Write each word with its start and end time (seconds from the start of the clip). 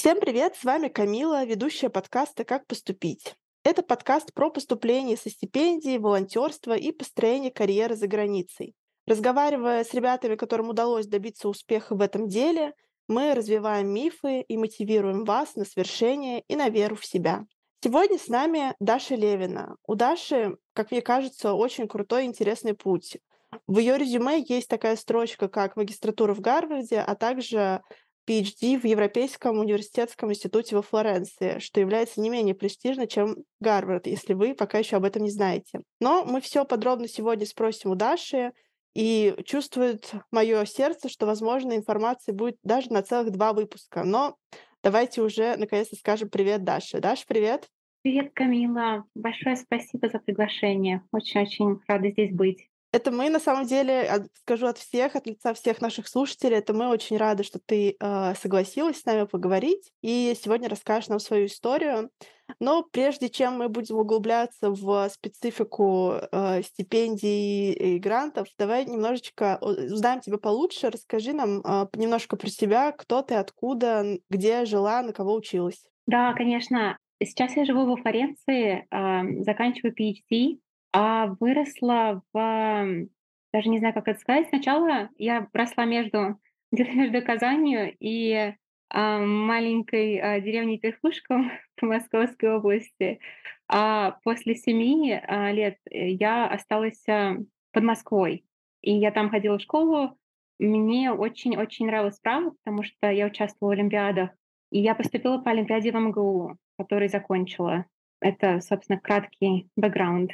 Всем 0.00 0.18
привет! 0.18 0.56
С 0.56 0.64
вами 0.64 0.88
Камила, 0.88 1.44
ведущая 1.44 1.90
подкаста 1.90 2.42
«Как 2.42 2.66
поступить». 2.66 3.34
Это 3.64 3.82
подкаст 3.82 4.32
про 4.32 4.50
поступление 4.50 5.14
со 5.18 5.28
стипендией, 5.28 5.98
волонтерство 5.98 6.74
и 6.74 6.90
построение 6.90 7.50
карьеры 7.50 7.96
за 7.96 8.06
границей. 8.06 8.74
Разговаривая 9.06 9.84
с 9.84 9.92
ребятами, 9.92 10.36
которым 10.36 10.70
удалось 10.70 11.06
добиться 11.06 11.50
успеха 11.50 11.94
в 11.94 12.00
этом 12.00 12.28
деле, 12.28 12.72
мы 13.08 13.34
развиваем 13.34 13.92
мифы 13.92 14.40
и 14.40 14.56
мотивируем 14.56 15.24
вас 15.24 15.54
на 15.54 15.66
свершение 15.66 16.44
и 16.48 16.56
на 16.56 16.70
веру 16.70 16.96
в 16.96 17.04
себя. 17.04 17.44
Сегодня 17.84 18.16
с 18.16 18.28
нами 18.28 18.74
Даша 18.80 19.16
Левина. 19.16 19.76
У 19.86 19.96
Даши, 19.96 20.56
как 20.72 20.92
мне 20.92 21.02
кажется, 21.02 21.52
очень 21.52 21.86
крутой 21.86 22.24
и 22.24 22.26
интересный 22.26 22.72
путь. 22.72 23.18
В 23.66 23.78
ее 23.78 23.98
резюме 23.98 24.42
есть 24.48 24.68
такая 24.68 24.96
строчка, 24.96 25.48
как 25.48 25.76
магистратура 25.76 26.32
в 26.32 26.40
Гарварде, 26.40 27.00
а 27.00 27.14
также 27.16 27.82
PhD 28.30 28.78
в 28.78 28.84
Европейском 28.84 29.58
университетском 29.58 30.30
институте 30.30 30.76
во 30.76 30.82
Флоренции, 30.82 31.58
что 31.58 31.80
является 31.80 32.20
не 32.20 32.30
менее 32.30 32.54
престижно, 32.54 33.08
чем 33.08 33.38
Гарвард, 33.58 34.06
если 34.06 34.34
вы 34.34 34.54
пока 34.54 34.78
еще 34.78 34.96
об 34.96 35.04
этом 35.04 35.24
не 35.24 35.30
знаете. 35.30 35.80
Но 36.00 36.24
мы 36.24 36.40
все 36.40 36.64
подробно 36.64 37.08
сегодня 37.08 37.44
спросим 37.44 37.90
у 37.90 37.96
Даши, 37.96 38.52
и 38.94 39.34
чувствует 39.44 40.12
мое 40.30 40.64
сердце, 40.64 41.08
что, 41.08 41.26
возможно, 41.26 41.76
информации 41.76 42.32
будет 42.32 42.56
даже 42.62 42.92
на 42.92 43.02
целых 43.02 43.30
два 43.32 43.52
выпуска. 43.52 44.04
Но 44.04 44.36
давайте 44.82 45.22
уже 45.22 45.56
наконец-то 45.56 45.96
скажем 45.96 46.28
привет 46.28 46.64
Даше. 46.64 47.00
Даша, 47.00 47.24
привет! 47.26 47.68
Привет, 48.02 48.32
Камила. 48.32 49.04
Большое 49.14 49.56
спасибо 49.56 50.08
за 50.08 50.20
приглашение. 50.20 51.02
Очень-очень 51.12 51.80
рада 51.86 52.10
здесь 52.10 52.32
быть. 52.32 52.69
Это 52.92 53.12
мы, 53.12 53.30
на 53.30 53.38
самом 53.38 53.66
деле, 53.66 54.26
скажу 54.34 54.66
от 54.66 54.78
всех, 54.78 55.14
от 55.14 55.26
лица 55.26 55.54
всех 55.54 55.80
наших 55.80 56.08
слушателей, 56.08 56.58
это 56.58 56.72
мы 56.72 56.88
очень 56.88 57.16
рады, 57.16 57.44
что 57.44 57.60
ты 57.64 57.96
э, 58.00 58.34
согласилась 58.34 59.00
с 59.00 59.04
нами 59.04 59.26
поговорить 59.26 59.92
и 60.02 60.36
сегодня 60.40 60.68
расскажешь 60.68 61.08
нам 61.08 61.20
свою 61.20 61.46
историю. 61.46 62.10
Но 62.58 62.82
прежде 62.82 63.28
чем 63.28 63.58
мы 63.58 63.68
будем 63.68 63.96
углубляться 63.96 64.70
в 64.70 65.08
специфику 65.10 66.14
э, 66.32 66.62
стипендий 66.62 67.72
и 67.72 67.98
грантов, 67.98 68.48
давай 68.58 68.84
немножечко 68.86 69.58
узнаем 69.60 70.20
тебя 70.20 70.38
получше. 70.38 70.90
Расскажи 70.90 71.32
нам 71.32 71.60
э, 71.60 71.86
немножко 71.94 72.36
про 72.36 72.48
себя, 72.48 72.90
кто 72.92 73.22
ты, 73.22 73.36
откуда, 73.36 74.18
где 74.28 74.64
жила, 74.64 75.02
на 75.02 75.12
кого 75.12 75.34
училась. 75.34 75.84
Да, 76.06 76.32
конечно. 76.32 76.98
Сейчас 77.22 77.54
я 77.54 77.64
живу 77.64 77.86
во 77.86 77.96
Флоренции, 77.96 78.86
э, 78.90 79.44
заканчиваю 79.44 79.94
PhD 79.94 80.58
а 80.92 81.26
выросла 81.38 82.22
в 82.32 83.08
даже 83.52 83.68
не 83.68 83.78
знаю, 83.78 83.94
как 83.94 84.08
это 84.08 84.20
сказать. 84.20 84.48
Сначала 84.48 85.10
я 85.18 85.48
росла 85.52 85.84
между 85.84 86.38
где-то 86.72 86.92
между 86.92 87.22
Казанью 87.22 87.94
и 87.98 88.54
а, 88.90 89.18
маленькой 89.18 90.18
а, 90.18 90.40
деревней 90.40 90.78
Перхушком 90.78 91.50
в 91.76 91.82
Московской 91.82 92.56
области. 92.56 93.20
А 93.68 94.18
после 94.24 94.54
семи 94.54 95.12
а, 95.12 95.52
лет 95.52 95.78
я 95.90 96.46
осталась 96.48 97.02
а, 97.08 97.36
под 97.72 97.82
Москвой. 97.82 98.44
И 98.82 98.92
я 98.92 99.10
там 99.10 99.30
ходила 99.30 99.58
в 99.58 99.62
школу. 99.62 100.16
Мне 100.58 101.12
очень-очень 101.12 101.86
нравилось 101.86 102.20
право, 102.20 102.50
потому 102.50 102.82
что 102.82 103.10
я 103.10 103.26
участвовала 103.26 103.74
в 103.74 103.78
олимпиадах. 103.78 104.30
И 104.70 104.80
я 104.80 104.94
поступила 104.94 105.38
по 105.38 105.50
олимпиаде 105.50 105.90
в 105.90 105.96
МГУ, 105.96 106.56
который 106.78 107.08
закончила. 107.08 107.86
Это, 108.20 108.60
собственно, 108.60 109.00
краткий 109.00 109.68
бэкграунд. 109.76 110.30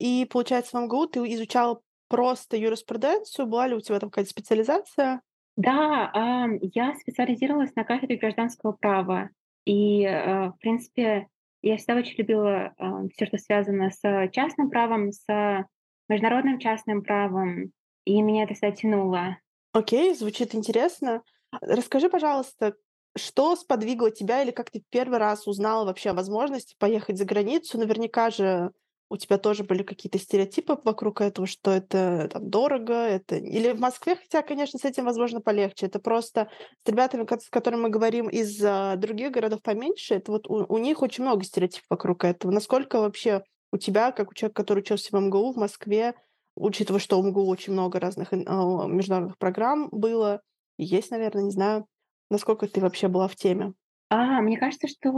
И, 0.00 0.26
получается, 0.28 0.76
в 0.76 0.82
МГУ 0.82 1.06
ты 1.06 1.20
изучала 1.34 1.80
просто 2.08 2.56
юриспруденцию? 2.56 3.46
Была 3.46 3.68
ли 3.68 3.76
у 3.76 3.80
тебя 3.80 4.00
там 4.00 4.10
какая-то 4.10 4.30
специализация? 4.30 5.20
Да, 5.56 6.10
я 6.60 6.94
специализировалась 6.94 7.74
на 7.76 7.84
кафедре 7.84 8.16
гражданского 8.16 8.72
права. 8.72 9.30
И, 9.64 10.02
э, 10.02 10.48
в 10.48 10.56
принципе, 10.58 11.28
я 11.62 11.76
всегда 11.76 11.96
очень 11.96 12.16
любила 12.16 12.74
все, 13.14 13.26
что 13.26 13.36
связано 13.36 13.90
с 13.90 14.28
частным 14.32 14.70
правом, 14.70 15.12
с 15.12 15.24
международным 16.08 16.58
частным 16.58 17.02
правом, 17.02 17.72
и 18.04 18.20
меня 18.22 18.44
это 18.44 18.54
всегда 18.54 18.72
тянуло. 18.72 19.38
Окей, 19.72 20.14
звучит 20.14 20.54
интересно. 20.54 21.22
Расскажи, 21.60 22.08
пожалуйста, 22.08 22.74
что 23.16 23.54
сподвигло 23.56 24.10
тебя 24.10 24.42
или 24.42 24.50
как 24.50 24.70
ты 24.70 24.82
первый 24.90 25.18
раз 25.18 25.46
узнала 25.46 25.84
вообще 25.84 26.10
о 26.10 26.14
возможности 26.14 26.74
поехать 26.78 27.18
за 27.18 27.24
границу? 27.24 27.78
Наверняка 27.78 28.30
же 28.30 28.72
у 29.10 29.16
тебя 29.16 29.38
тоже 29.38 29.64
были 29.64 29.82
какие-то 29.82 30.18
стереотипы 30.18 30.78
вокруг 30.84 31.20
этого, 31.20 31.46
что 31.46 31.72
это 31.72 32.28
там 32.32 32.48
дорого, 32.48 32.94
это 32.94 33.36
или 33.36 33.72
в 33.72 33.80
Москве, 33.80 34.14
хотя, 34.14 34.40
конечно, 34.42 34.78
с 34.78 34.84
этим, 34.84 35.04
возможно, 35.04 35.40
полегче. 35.40 35.86
Это 35.86 35.98
просто 35.98 36.48
с 36.86 36.88
ребятами, 36.88 37.26
с 37.38 37.50
которыми 37.50 37.82
мы 37.82 37.88
говорим 37.90 38.28
из 38.28 38.62
а, 38.64 38.94
других 38.94 39.32
городов 39.32 39.62
поменьше, 39.62 40.14
это 40.14 40.30
вот 40.30 40.48
у, 40.48 40.64
у 40.72 40.78
них 40.78 41.02
очень 41.02 41.24
много 41.24 41.44
стереотипов 41.44 41.86
вокруг 41.90 42.24
этого. 42.24 42.52
Насколько 42.52 43.00
вообще 43.00 43.42
у 43.72 43.78
тебя, 43.78 44.12
как 44.12 44.30
у 44.30 44.34
человека, 44.34 44.62
который 44.62 44.80
учился 44.80 45.08
в 45.10 45.20
МГУ 45.20 45.54
в 45.54 45.56
Москве, 45.56 46.14
учитывая, 46.54 47.00
что 47.00 47.18
у 47.18 47.26
МГУ 47.26 47.46
очень 47.46 47.72
много 47.72 47.98
разных 47.98 48.30
международных 48.30 49.38
программ 49.38 49.88
было, 49.90 50.40
есть, 50.78 51.10
наверное, 51.10 51.42
не 51.42 51.50
знаю, 51.50 51.86
насколько 52.30 52.68
ты 52.68 52.80
вообще 52.80 53.08
была 53.08 53.26
в 53.26 53.34
теме? 53.34 53.74
А, 54.08 54.40
мне 54.40 54.56
кажется, 54.56 54.86
что 54.86 55.10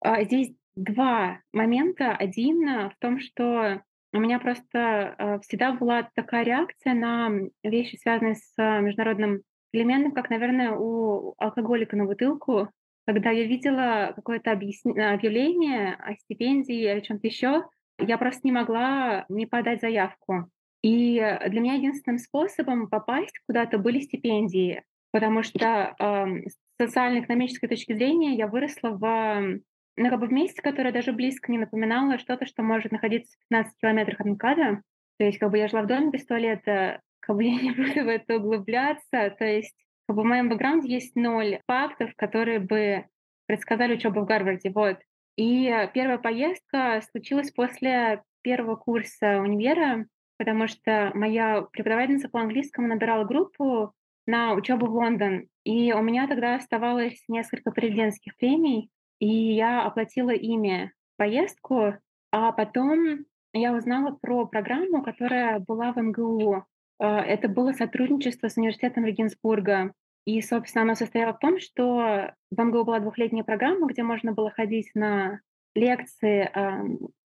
а, 0.00 0.24
здесь 0.24 0.52
два 0.78 1.40
момента. 1.52 2.12
Один 2.12 2.88
в 2.90 2.94
том, 3.00 3.20
что 3.20 3.82
у 4.12 4.18
меня 4.18 4.38
просто 4.38 5.14
э, 5.18 5.38
всегда 5.40 5.72
была 5.72 6.08
такая 6.14 6.44
реакция 6.44 6.94
на 6.94 7.30
вещи, 7.62 7.96
связанные 7.96 8.36
с 8.36 8.54
международным 8.56 9.42
элементом, 9.72 10.12
как, 10.12 10.30
наверное, 10.30 10.72
у 10.72 11.34
алкоголика 11.38 11.96
на 11.96 12.06
бутылку. 12.06 12.70
Когда 13.06 13.30
я 13.30 13.44
видела 13.44 14.12
какое-то 14.14 14.52
объявление 14.52 15.94
о 15.94 16.14
стипендии 16.14 16.90
или 16.90 17.00
чем-то 17.00 17.26
еще, 17.26 17.64
я 17.98 18.18
просто 18.18 18.42
не 18.44 18.52
могла 18.52 19.24
не 19.28 19.46
подать 19.46 19.80
заявку. 19.80 20.50
И 20.82 21.16
для 21.48 21.60
меня 21.60 21.74
единственным 21.74 22.18
способом 22.18 22.88
попасть 22.88 23.38
куда-то 23.46 23.78
были 23.78 24.00
стипендии, 24.00 24.84
потому 25.10 25.42
что 25.42 25.94
э, 25.98 26.48
с 26.48 26.56
социально-экономической 26.80 27.66
точки 27.66 27.92
зрения 27.94 28.36
я 28.36 28.46
выросла 28.46 28.90
в 28.90 29.60
ну, 29.98 30.10
как 30.10 30.20
бы 30.20 30.26
в 30.26 30.32
месте, 30.32 30.62
которое 30.62 30.92
даже 30.92 31.12
близко 31.12 31.50
не 31.50 31.58
напоминало 31.58 32.18
что-то, 32.18 32.46
что 32.46 32.62
может 32.62 32.92
находиться 32.92 33.36
в 33.36 33.48
15 33.48 33.76
километрах 33.80 34.20
от 34.20 34.26
МКАДа. 34.26 34.82
То 35.18 35.24
есть 35.24 35.38
как 35.38 35.50
бы 35.50 35.58
я 35.58 35.68
жила 35.68 35.82
в 35.82 35.86
доме 35.86 36.10
без 36.10 36.24
туалета, 36.24 37.00
как 37.20 37.36
бы 37.36 37.44
я 37.44 37.60
не 37.60 37.72
буду 37.72 38.04
в 38.04 38.08
это 38.08 38.36
углубляться. 38.36 39.34
То 39.38 39.44
есть 39.44 39.74
как 40.06 40.16
бы 40.16 40.22
в 40.22 40.26
моем 40.26 40.48
бэкграунде 40.48 40.92
есть 40.92 41.16
ноль 41.16 41.60
фактов, 41.66 42.12
которые 42.16 42.60
бы 42.60 43.06
предсказали 43.46 43.94
учебу 43.94 44.20
в 44.20 44.26
Гарварде. 44.26 44.70
Вот. 44.70 44.98
И 45.36 45.66
первая 45.94 46.18
поездка 46.18 47.02
случилась 47.10 47.50
после 47.50 48.22
первого 48.42 48.76
курса 48.76 49.40
универа, 49.40 50.06
потому 50.36 50.68
что 50.68 51.10
моя 51.14 51.62
преподавательница 51.72 52.28
по 52.28 52.40
английскому 52.40 52.88
набирала 52.88 53.24
группу 53.24 53.92
на 54.26 54.52
учебу 54.52 54.86
в 54.86 54.94
Лондон. 54.94 55.48
И 55.64 55.92
у 55.92 56.02
меня 56.02 56.28
тогда 56.28 56.56
оставалось 56.56 57.22
несколько 57.28 57.70
президентских 57.70 58.36
премий, 58.36 58.90
и 59.20 59.26
я 59.26 59.82
оплатила 59.84 60.30
ими 60.30 60.92
поездку, 61.16 61.94
а 62.30 62.52
потом 62.52 63.24
я 63.52 63.74
узнала 63.74 64.16
про 64.20 64.46
программу, 64.46 65.02
которая 65.02 65.58
была 65.58 65.92
в 65.92 65.96
МГУ. 65.96 66.64
А, 66.98 67.20
это 67.22 67.48
было 67.48 67.72
сотрудничество 67.72 68.48
с 68.48 68.56
университетом 68.56 69.04
Регенсбурга. 69.04 69.92
И, 70.24 70.42
собственно, 70.42 70.82
оно 70.82 70.94
состояло 70.94 71.32
в 71.32 71.38
том, 71.38 71.58
что 71.58 72.32
в 72.50 72.62
МГУ 72.62 72.84
была 72.84 73.00
двухлетняя 73.00 73.44
программа, 73.44 73.88
где 73.88 74.02
можно 74.02 74.32
было 74.32 74.50
ходить 74.50 74.90
на 74.94 75.40
лекции 75.74 76.50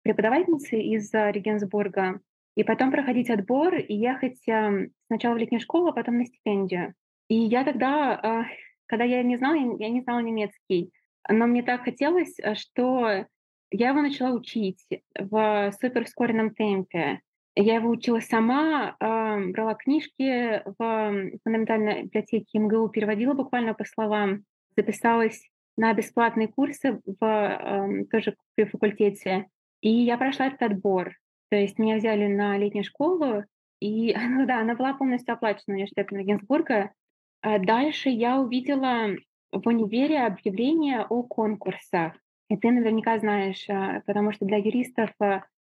преподавательницы 0.03 0.79
из 0.79 1.12
Регенсбурга, 1.13 2.22
и 2.56 2.63
потом 2.63 2.91
проходить 2.91 3.29
отбор 3.29 3.75
и 3.75 3.94
ехать 3.94 4.38
сначала 5.07 5.34
в 5.34 5.38
летнюю 5.38 5.59
школу, 5.59 5.88
а 5.88 5.94
потом 5.94 6.19
на 6.19 6.25
стипендию. 6.25 6.94
И 7.28 7.35
я 7.35 7.63
тогда, 7.63 8.13
а, 8.13 8.45
когда 8.85 9.04
я 9.04 9.24
не 9.24 9.36
знала, 9.36 9.56
я 9.56 9.89
не 9.89 10.01
знала 10.01 10.19
немецкий, 10.19 10.92
но 11.30 11.48
мне 11.48 11.63
так 11.63 11.83
хотелось, 11.83 12.39
э, 12.39 12.56
что 12.56 13.25
я 13.72 13.89
его 13.89 14.01
начала 14.01 14.31
учить 14.31 14.86
в 15.18 15.72
суперскоренном 15.80 16.54
темпе. 16.54 17.22
Я 17.56 17.75
его 17.75 17.89
учила 17.89 18.19
сама, 18.19 18.98
брала 19.00 19.75
книжки 19.75 20.62
в 20.77 21.30
фундаментальной 21.44 22.04
библиотеке 22.04 22.60
МГУ, 22.60 22.89
переводила 22.89 23.33
буквально 23.33 23.74
по 23.74 23.86
словам, 23.86 24.44
записалась 24.75 25.50
на 25.77 25.94
бесплатные 25.94 26.50
курсы 26.50 27.00
в 27.06 28.06
тоже 28.12 28.36
при 28.56 28.66
факультете. 28.66 29.48
И 29.81 29.89
я 29.89 30.18
прошла 30.18 30.48
этот 30.48 30.63
отбор. 30.63 31.13
То 31.50 31.56
есть 31.56 31.80
меня 31.80 31.98
взяли 31.98 32.28
на 32.28 32.57
летнюю 32.57 32.83
школу, 32.83 33.44
и 33.80 34.16
ну 34.30 34.45
да, 34.45 34.60
она 34.60 34.75
была 34.75 34.94
полностью 34.94 35.33
оплачена 35.33 35.75
университетом 35.75 36.18
Регенсбурга. 36.18 36.92
А 37.42 37.60
дальше 37.60 38.10
я 38.10 38.39
увидела 38.39 39.10
в 39.60 39.68
универе 39.68 40.22
объявление 40.22 41.06
о 41.06 41.24
конкурсах. 41.24 42.13
И 42.50 42.57
ты 42.57 42.72
наверняка 42.72 43.18
знаешь, 43.18 43.66
а, 43.69 44.02
потому 44.06 44.31
что 44.31 44.46
для 44.46 44.57
юристов 44.57 45.10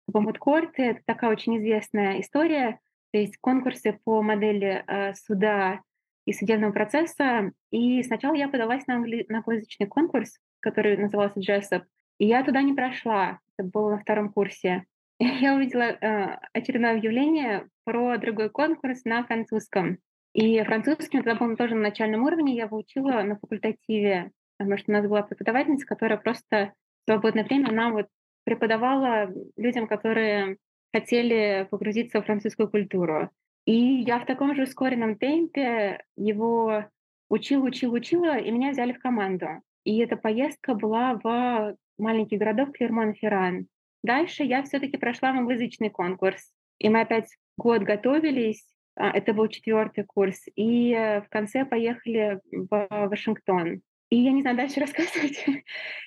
Бомбудкорты— 0.07 0.83
это 0.83 1.01
такая 1.06 1.31
очень 1.31 1.57
известная 1.57 2.22
история. 2.22 2.80
То 3.12 3.19
есть 3.19 3.38
конкурсы 3.38 4.00
по 4.04 4.22
модели 4.22 4.83
а, 4.88 5.13
суда 5.13 5.81
и 6.25 6.33
судебного 6.33 6.72
процесса. 6.72 7.51
И 7.72 8.01
сначала 8.04 8.36
я 8.36 8.48
подалась 8.48 8.88
на, 8.88 8.95
англи... 8.95 9.25
на 9.30 9.38
англоязычный 9.38 9.88
конкурс, 9.88 10.38
который 10.60 10.98
назывался 10.98 11.39
JESSOP, 11.39 11.83
и 12.19 12.28
я 12.28 12.44
туда 12.44 12.62
не 12.62 12.74
прошла. 12.74 13.39
Это 13.57 13.68
было 13.68 13.92
на 13.92 14.00
втором 14.00 14.31
курсе. 14.31 14.86
Я 15.19 15.56
увидела 15.56 15.83
э, 15.83 16.38
очередное 16.54 16.98
объявление 16.98 17.68
про 17.83 18.18
другой 18.18 18.50
конкурс 18.50 19.04
на 19.06 19.24
французском. 19.24 20.00
И 20.33 20.63
французский 20.63 21.18
тогда 21.18 21.36
был 21.36 21.56
тоже 21.56 21.75
на 21.75 21.81
начальном 21.81 22.24
уровне, 22.24 22.56
я 22.56 22.63
его 22.63 22.78
учила 22.78 23.22
на 23.22 23.38
факультативе, 23.38 24.31
потому 24.57 24.78
что 24.78 24.92
у 24.92 24.95
нас 24.95 25.06
была 25.06 25.24
преподавательница, 25.24 25.86
которая 25.86 26.18
просто 26.18 26.74
в 27.06 27.12
свободное 27.12 27.44
время, 27.44 27.69
она 27.69 27.92
вот 27.92 28.07
преподавала 28.44 29.30
людям, 29.57 29.88
которые 29.88 30.57
хотели 30.94 31.68
погрузиться 31.69 32.22
в 32.22 32.25
французскую 32.25 32.69
культуру. 32.69 33.30
И 33.66 33.74
я 33.74 34.19
в 34.19 34.25
таком 34.25 34.56
же 34.56 34.63
ускоренном 34.63 35.18
темпе 35.18 36.04
его 36.16 36.86
учила, 37.30 37.66
учила, 37.66 37.95
учила, 37.95 38.38
и 38.38 38.51
меня 38.51 38.72
взяли 38.72 38.94
в 38.94 39.00
команду. 39.00 39.48
И 39.83 40.00
эта 40.00 40.16
поездка 40.16 40.74
была 40.75 41.19
в 41.24 41.75
маленький 41.98 42.38
городок 42.38 42.75
Клермон-Ферран. 42.75 43.66
Дальше 44.04 44.44
я 44.44 44.63
все 44.63 44.80
таки 44.80 44.98
прошла 44.98 45.30
англоязычный 45.30 45.89
конкурс. 45.89 46.51
И 46.80 46.89
мы 46.89 47.01
опять 47.01 47.38
год 47.57 47.83
готовились, 47.83 48.66
это 48.95 49.33
был 49.33 49.47
четвертый 49.47 50.03
курс, 50.03 50.41
и 50.55 50.93
э, 50.93 51.21
в 51.21 51.29
конце 51.29 51.65
поехали 51.65 52.39
в 52.51 52.88
Вашингтон. 52.89 53.81
И 54.09 54.17
я 54.17 54.31
не 54.31 54.41
знаю, 54.41 54.57
дальше 54.57 54.79
рассказывать. 54.81 55.43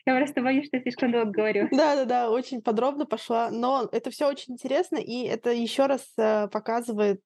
я 0.06 0.16
просто 0.16 0.42
боюсь, 0.42 0.66
что 0.66 0.76
я 0.76 0.82
слишком 0.82 1.10
долго 1.10 1.30
говорю. 1.30 1.68
Да-да-да, 1.70 2.30
очень 2.30 2.62
подробно 2.62 3.06
пошла. 3.06 3.50
Но 3.50 3.88
это 3.90 4.10
все 4.10 4.28
очень 4.28 4.54
интересно, 4.54 4.96
и 4.96 5.24
это 5.24 5.50
еще 5.50 5.86
раз 5.86 6.06
э, 6.18 6.48
показывает 6.48 7.20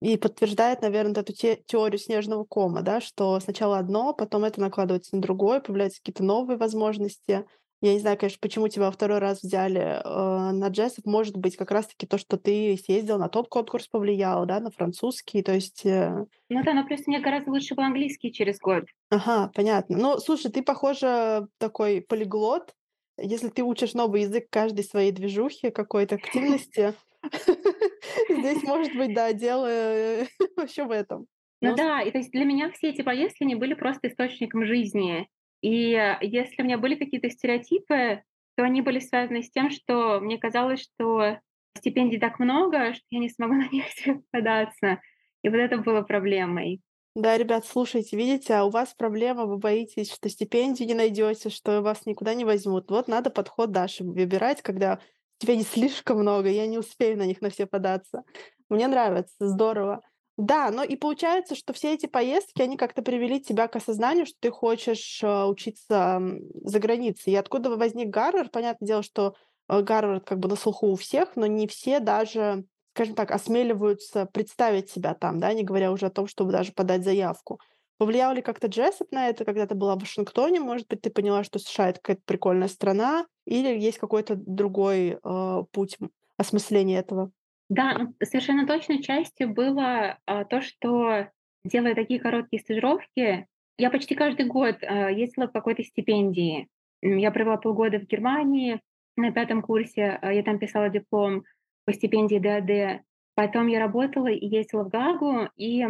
и 0.00 0.16
подтверждает, 0.16 0.82
наверное, 0.82 1.22
эту 1.22 1.32
те 1.32 1.62
теорию 1.66 1.98
снежного 1.98 2.44
кома, 2.44 2.82
да, 2.82 3.00
что 3.00 3.38
сначала 3.38 3.78
одно, 3.78 4.12
потом 4.12 4.44
это 4.44 4.60
накладывается 4.60 5.14
на 5.14 5.22
другое, 5.22 5.60
появляются 5.60 6.00
какие-то 6.00 6.24
новые 6.24 6.56
возможности. 6.56 7.44
Я 7.82 7.94
не 7.94 7.98
знаю, 7.98 8.16
конечно, 8.16 8.38
почему 8.40 8.68
тебя 8.68 8.86
во 8.86 8.92
второй 8.92 9.18
раз 9.18 9.42
взяли 9.42 9.80
э, 9.80 10.52
на 10.52 10.68
джессов. 10.68 11.04
Может 11.04 11.36
быть, 11.36 11.56
как 11.56 11.72
раз-таки 11.72 12.06
то, 12.06 12.16
что 12.16 12.36
ты 12.36 12.76
съездил 12.76 13.18
на 13.18 13.28
тот 13.28 13.48
конкурс 13.48 13.88
повлияло, 13.88 14.46
да, 14.46 14.60
на 14.60 14.70
французский, 14.70 15.42
то 15.42 15.52
есть... 15.52 15.84
Э... 15.84 16.24
Ну 16.48 16.62
да, 16.62 16.74
но 16.74 16.86
плюс 16.86 17.08
мне 17.08 17.18
гораздо 17.18 17.50
лучше 17.50 17.74
был 17.74 17.82
английский 17.82 18.32
через 18.32 18.60
год. 18.60 18.84
Ага, 19.10 19.50
понятно. 19.52 19.98
Ну, 19.98 20.18
слушай, 20.18 20.48
ты, 20.52 20.62
похоже, 20.62 21.48
такой 21.58 22.02
полиглот. 22.02 22.72
Если 23.18 23.48
ты 23.48 23.64
учишь 23.64 23.94
новый 23.94 24.22
язык 24.22 24.46
каждой 24.48 24.84
своей 24.84 25.10
движухи, 25.10 25.70
какой-то 25.70 26.14
активности, 26.22 26.94
здесь, 28.30 28.62
может 28.62 28.94
быть, 28.94 29.12
да, 29.12 29.32
дело 29.32 29.66
э, 29.68 30.26
вообще 30.56 30.84
в 30.84 30.92
этом. 30.92 31.26
Ну 31.60 31.74
да, 31.74 32.00
и 32.02 32.12
то 32.12 32.18
есть 32.18 32.30
для 32.30 32.44
меня 32.44 32.70
все 32.70 32.90
эти 32.90 33.02
поездки, 33.02 33.42
они 33.42 33.56
были 33.56 33.74
просто 33.74 34.06
источником 34.06 34.66
жизни. 34.66 35.28
И 35.62 35.94
э, 35.94 36.18
если 36.20 36.60
у 36.60 36.64
меня 36.64 36.76
были 36.76 36.96
какие-то 36.96 37.30
стереотипы, 37.30 38.22
то 38.56 38.64
они 38.64 38.82
были 38.82 38.98
связаны 38.98 39.42
с 39.42 39.50
тем, 39.50 39.70
что 39.70 40.20
мне 40.20 40.36
казалось, 40.36 40.82
что 40.82 41.38
стипендий 41.78 42.18
так 42.18 42.38
много, 42.38 42.92
что 42.92 43.04
я 43.10 43.18
не 43.20 43.30
смогу 43.30 43.54
на 43.54 43.68
них 43.68 43.86
податься. 44.30 45.00
И 45.42 45.48
вот 45.48 45.56
это 45.56 45.78
было 45.78 46.02
проблемой. 46.02 46.82
Да, 47.14 47.36
ребят, 47.36 47.66
слушайте, 47.66 48.16
видите, 48.16 48.54
а 48.54 48.64
у 48.64 48.70
вас 48.70 48.94
проблема, 48.94 49.44
вы 49.44 49.58
боитесь, 49.58 50.10
что 50.10 50.30
стипендию 50.30 50.88
не 50.88 50.94
найдете, 50.94 51.50
что 51.50 51.82
вас 51.82 52.06
никуда 52.06 52.34
не 52.34 52.44
возьмут. 52.44 52.90
Вот 52.90 53.06
надо 53.06 53.28
подход 53.30 53.70
Даши 53.70 54.02
выбирать, 54.02 54.62
когда 54.62 54.98
стипендий 55.38 55.66
слишком 55.70 56.18
много, 56.18 56.48
я 56.48 56.66
не 56.66 56.78
успею 56.78 57.18
на 57.18 57.26
них 57.26 57.40
на 57.40 57.50
все 57.50 57.66
податься. 57.66 58.24
Мне 58.68 58.88
нравится, 58.88 59.34
здорово. 59.38 60.00
Да, 60.38 60.70
но 60.70 60.82
и 60.82 60.96
получается, 60.96 61.54
что 61.54 61.72
все 61.72 61.92
эти 61.92 62.06
поездки, 62.06 62.62
они 62.62 62.76
как-то 62.76 63.02
привели 63.02 63.40
тебя 63.40 63.68
к 63.68 63.76
осознанию, 63.76 64.24
что 64.24 64.36
ты 64.40 64.50
хочешь 64.50 65.20
э, 65.22 65.44
учиться 65.44 66.22
за 66.64 66.78
границей. 66.78 67.34
И 67.34 67.36
откуда 67.36 67.76
возник 67.76 68.08
Гарвард? 68.08 68.50
Понятное 68.50 68.86
дело, 68.86 69.02
что 69.02 69.34
э, 69.68 69.82
Гарвард 69.82 70.24
как 70.24 70.38
бы 70.38 70.48
на 70.48 70.56
слуху 70.56 70.86
у 70.88 70.96
всех, 70.96 71.36
но 71.36 71.46
не 71.46 71.66
все 71.66 72.00
даже, 72.00 72.64
скажем 72.94 73.14
так, 73.14 73.30
осмеливаются 73.30 74.24
представить 74.24 74.90
себя 74.90 75.14
там, 75.14 75.38
да, 75.38 75.52
не 75.52 75.64
говоря 75.64 75.92
уже 75.92 76.06
о 76.06 76.10
том, 76.10 76.26
чтобы 76.26 76.50
даже 76.50 76.72
подать 76.72 77.04
заявку. 77.04 77.60
Повлиял 77.98 78.32
ли 78.32 78.40
как-то 78.40 78.68
Джессоп 78.68 79.12
на 79.12 79.28
это, 79.28 79.44
когда 79.44 79.66
ты 79.66 79.74
была 79.74 79.96
в 79.96 80.00
Вашингтоне? 80.00 80.60
Может 80.60 80.88
быть, 80.88 81.02
ты 81.02 81.10
поняла, 81.10 81.44
что 81.44 81.58
США— 81.58 81.88
это 81.90 82.00
какая-то 82.00 82.22
прикольная 82.24 82.68
страна? 82.68 83.26
Или 83.44 83.78
есть 83.78 83.98
какой-то 83.98 84.34
другой 84.34 85.18
э, 85.22 85.62
путь 85.72 85.98
осмысления 86.38 87.00
этого? 87.00 87.30
Да, 87.72 87.96
ну, 87.96 88.14
совершенно 88.22 88.66
точно 88.66 89.02
частью 89.02 89.48
было 89.48 90.18
а, 90.26 90.44
то, 90.44 90.60
что 90.60 91.28
делая 91.64 91.94
такие 91.94 92.20
короткие 92.20 92.60
стажировки, 92.60 93.46
я 93.78 93.90
почти 93.90 94.14
каждый 94.14 94.44
год 94.44 94.76
а, 94.82 95.10
ездила 95.10 95.46
по 95.46 95.54
какой-то 95.54 95.82
стипендии. 95.82 96.68
Я 97.00 97.30
провела 97.30 97.56
полгода 97.56 97.98
в 97.98 98.06
Германии 98.06 98.82
на 99.16 99.32
пятом 99.32 99.62
курсе, 99.62 100.18
а, 100.20 100.34
я 100.34 100.42
там 100.42 100.58
писала 100.58 100.90
диплом 100.90 101.44
по 101.86 101.94
стипендии 101.94 102.38
ДАД. 102.38 103.04
Потом 103.34 103.68
я 103.68 103.80
работала 103.80 104.26
и 104.26 104.46
ездила 104.46 104.84
в 104.84 104.90
Гагу, 104.90 105.48
и 105.56 105.82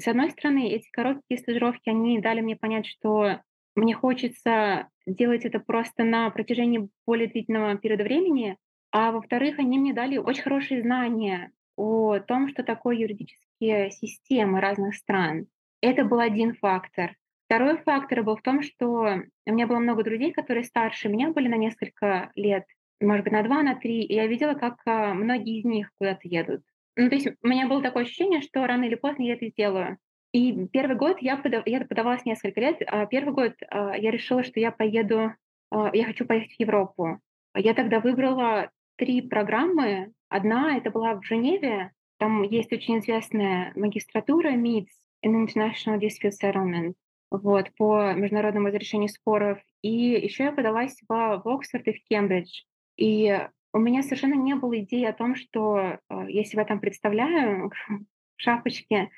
с 0.00 0.08
одной 0.08 0.30
стороны, 0.32 0.68
эти 0.68 0.90
короткие 0.90 1.38
стажировки, 1.38 1.88
они 1.88 2.20
дали 2.20 2.40
мне 2.40 2.56
понять, 2.56 2.86
что 2.86 3.38
мне 3.76 3.94
хочется 3.94 4.88
делать 5.06 5.44
это 5.44 5.60
просто 5.60 6.02
на 6.02 6.28
протяжении 6.30 6.88
более 7.06 7.28
длительного 7.28 7.76
периода 7.76 8.02
времени, 8.02 8.56
а 8.92 9.12
во-вторых, 9.12 9.58
они 9.58 9.78
мне 9.78 9.92
дали 9.92 10.16
очень 10.16 10.42
хорошие 10.42 10.82
знания 10.82 11.52
о 11.76 12.18
том, 12.18 12.48
что 12.48 12.62
такое 12.62 12.96
юридические 12.96 13.90
системы 13.90 14.60
разных 14.60 14.94
стран. 14.96 15.46
Это 15.80 16.04
был 16.04 16.20
один 16.20 16.54
фактор. 16.54 17.16
Второй 17.46 17.78
фактор 17.78 18.22
был 18.22 18.36
в 18.36 18.42
том, 18.42 18.62
что 18.62 19.22
у 19.46 19.52
меня 19.52 19.66
было 19.66 19.78
много 19.78 20.04
друзей, 20.04 20.32
которые 20.32 20.64
старше 20.64 21.08
меня 21.08 21.32
были 21.32 21.48
на 21.48 21.56
несколько 21.56 22.30
лет, 22.34 22.64
может 23.00 23.24
быть, 23.24 23.32
на 23.32 23.42
два, 23.42 23.62
на 23.62 23.74
три, 23.74 24.02
и 24.02 24.14
я 24.14 24.26
видела, 24.26 24.54
как 24.54 24.76
а, 24.86 25.14
многие 25.14 25.58
из 25.58 25.64
них 25.64 25.90
куда-то 25.98 26.28
едут. 26.28 26.62
Ну, 26.96 27.08
то 27.08 27.14
есть 27.14 27.28
у 27.42 27.48
меня 27.48 27.66
было 27.66 27.82
такое 27.82 28.04
ощущение, 28.04 28.42
что 28.42 28.66
рано 28.66 28.84
или 28.84 28.94
поздно 28.94 29.22
я 29.22 29.34
это 29.34 29.48
сделаю. 29.48 29.98
И 30.32 30.68
первый 30.68 30.96
год 30.96 31.20
я, 31.20 31.36
подав... 31.36 31.66
я 31.66 31.80
подавалась 31.84 32.24
несколько 32.24 32.60
лет, 32.60 32.82
а 32.86 33.06
первый 33.06 33.32
год 33.34 33.54
а, 33.68 33.96
я 33.96 34.10
решила, 34.10 34.44
что 34.44 34.60
я 34.60 34.70
поеду, 34.70 35.32
а, 35.70 35.90
я 35.92 36.04
хочу 36.04 36.24
поехать 36.24 36.54
в 36.56 36.60
Европу. 36.60 37.20
Я 37.54 37.74
тогда 37.74 38.00
выбрала 38.00 38.70
три 39.00 39.22
программы. 39.22 40.12
Одна 40.28 40.76
это 40.76 40.90
была 40.90 41.14
в 41.14 41.24
Женеве, 41.24 41.90
там 42.18 42.42
есть 42.42 42.70
очень 42.70 42.98
известная 42.98 43.72
магистратура 43.74 44.52
MITS, 44.52 44.88
International 45.24 45.98
Dispute 45.98 46.34
Settlement, 46.40 46.92
вот, 47.30 47.70
по 47.78 48.12
международному 48.12 48.68
разрешению 48.68 49.08
споров. 49.08 49.58
И 49.80 49.90
еще 49.90 50.44
я 50.44 50.52
подалась 50.52 51.00
в, 51.08 51.42
в 51.42 51.48
Оксфорд 51.48 51.88
и 51.88 51.94
в 51.94 52.04
Кембридж. 52.08 52.64
И 52.98 53.40
у 53.72 53.78
меня 53.78 54.02
совершенно 54.02 54.34
не 54.34 54.54
было 54.54 54.78
идеи 54.80 55.04
о 55.04 55.14
том, 55.14 55.34
что 55.34 55.78
э, 55.78 55.98
я 56.28 56.44
себя 56.44 56.66
там 56.66 56.78
представляю 56.78 57.72
в 57.88 58.02
шапочке 58.36 59.08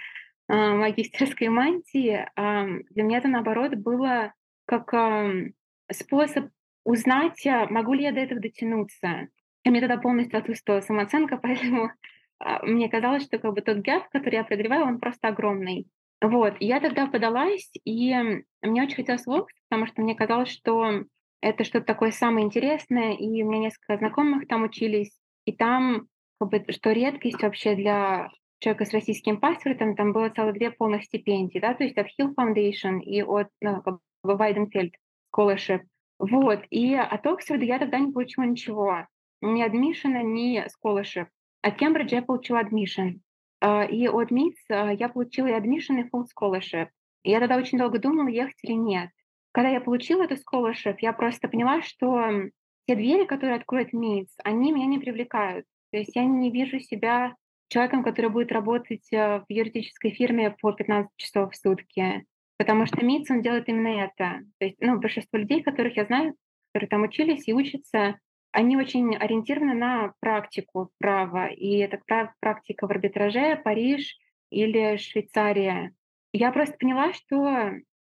э, 0.49 0.55
магистерской 0.55 1.49
мантии. 1.49 2.25
Для 2.37 3.03
меня 3.03 3.19
это, 3.19 3.27
наоборот, 3.27 3.75
было 3.75 4.33
как 4.65 4.95
способ 5.91 6.51
узнать, 6.85 7.45
а 7.47 7.67
могу 7.67 7.95
ли 7.95 8.05
я 8.05 8.12
до 8.12 8.21
этого 8.21 8.41
дотянуться. 8.41 9.29
И 9.64 9.71
мне 9.71 9.81
тогда 9.81 9.97
полностью 9.97 10.38
отсутствовала 10.38 10.81
самооценка, 10.81 11.37
поэтому 11.42 11.90
а, 12.38 12.64
мне 12.64 12.88
казалось, 12.88 13.25
что 13.25 13.38
как 13.38 13.54
бы 13.54 13.61
тот 13.61 13.78
гэп, 13.78 14.09
который 14.11 14.37
я 14.37 14.45
преодолеваю, 14.45 14.87
он 14.87 14.99
просто 14.99 15.28
огромный. 15.28 15.87
Вот, 16.21 16.54
я 16.61 16.81
тогда 16.81 17.07
подалась, 17.07 17.71
и 17.85 18.14
мне 18.62 18.83
очень 18.83 18.95
хотелось 18.95 19.26
в 19.26 19.47
потому 19.69 19.87
что 19.87 20.02
мне 20.02 20.14
казалось, 20.14 20.50
что 20.50 21.04
это 21.40 21.64
что-то 21.64 21.85
такое 21.85 22.12
самое 22.12 22.47
интересное, 22.47 23.14
и 23.14 23.42
у 23.42 23.50
меня 23.50 23.62
несколько 23.62 23.99
знакомых 23.99 24.47
там 24.47 24.62
учились, 24.62 25.19
и 25.45 25.52
там, 25.52 26.07
как 26.38 26.50
бы, 26.50 26.64
что 26.73 26.92
редкость 26.92 27.42
вообще 27.42 27.75
для 27.75 28.31
человека 28.61 28.85
с 28.85 28.92
российским 28.92 29.40
паспортом, 29.40 29.97
там 29.97 30.12
было 30.12 30.28
целых 30.28 30.54
две 30.54 30.71
полных 30.71 31.02
стипендии, 31.02 31.59
да, 31.59 31.75
то 31.75 31.83
есть 31.83 31.99
от 31.99 32.07
Hill 32.07 32.33
Foundation 32.38 33.00
и 33.00 33.23
от 33.23 33.49
ну, 33.61 33.83
как 33.83 33.99
бы 34.23 34.35
Weidenfeld 34.35 34.92
Scholarship. 35.37 35.81
Вот, 36.21 36.61
и 36.71 36.95
от 36.95 37.26
Оксфорда 37.26 37.64
я 37.64 37.81
тогда 37.81 37.99
не 37.99 38.12
получила 38.12 38.45
ничего 38.45 39.09
ни 39.43 39.63
admission, 39.65 40.23
ни 40.23 40.65
scholarship. 40.67 41.27
От 41.63 41.77
Кембриджа 41.77 42.17
я 42.17 42.23
получила 42.23 42.63
admission. 42.63 43.21
А, 43.61 43.85
и 43.85 44.09
от 44.09 44.31
МИЦ 44.31 44.57
я 44.69 45.09
получила 45.09 45.47
и 45.47 45.53
admission, 45.53 46.01
и 46.01 46.09
full 46.09 46.25
scholarship. 46.25 46.89
И 47.23 47.31
я 47.31 47.39
тогда 47.41 47.57
очень 47.57 47.79
долго 47.79 47.99
думала, 47.99 48.29
ехать 48.29 48.59
или 48.63 48.73
нет. 48.73 49.11
Когда 49.53 49.69
я 49.69 49.81
получила 49.81 50.25
эту 50.25 50.35
scholarship, 50.35 50.97
я 51.01 51.13
просто 51.13 51.49
поняла, 51.49 51.83
что 51.83 52.49
те 52.87 52.97
двери, 52.97 53.25
которые 53.25 53.57
откроет 53.57 53.93
МИЦ, 53.93 54.35
они 54.43 54.73
меня 54.73 54.87
не 54.87 54.99
привлекают. 54.99 55.67
То 55.93 55.99
есть 55.99 56.17
я 56.17 56.25
не 56.25 56.51
вижу 56.51 56.81
себя 56.81 57.37
человеком, 57.69 58.03
который 58.03 58.31
будет 58.31 58.51
работать 58.51 59.07
э, 59.13 59.41
в 59.41 59.45
юридической 59.49 60.11
фирме 60.11 60.57
по 60.61 60.73
15 60.73 61.11
часов 61.17 61.53
в 61.53 61.57
сутки. 61.57 62.25
Потому 62.59 62.87
что 62.87 63.05
МИЦ, 63.05 63.31
он 63.31 63.43
делает 63.43 63.69
именно 63.69 64.03
это. 64.05 64.41
То 64.59 64.67
есть, 64.67 64.77
ну, 64.81 64.99
большинство 64.99 65.39
людей, 65.39 65.63
которых 65.63 65.97
я 65.97 66.05
знаю, 66.05 66.35
которые 66.73 66.89
там 66.89 67.03
учились 67.03 67.47
и 67.47 67.55
учатся, 67.55 68.19
они 68.53 68.77
очень 68.77 69.17
ориентированы 69.17 69.75
на 69.75 70.15
практику 70.21 70.91
права, 70.99 71.49
и 71.49 71.79
это 71.79 72.01
практика 72.41 72.87
в 72.87 72.91
арбитраже, 72.91 73.57
Париж 73.65 74.17
или 74.51 74.97
Швейцария. 74.97 75.93
Я 76.33 76.53
просто 76.53 76.77
поняла, 76.79 77.13
что 77.13 77.71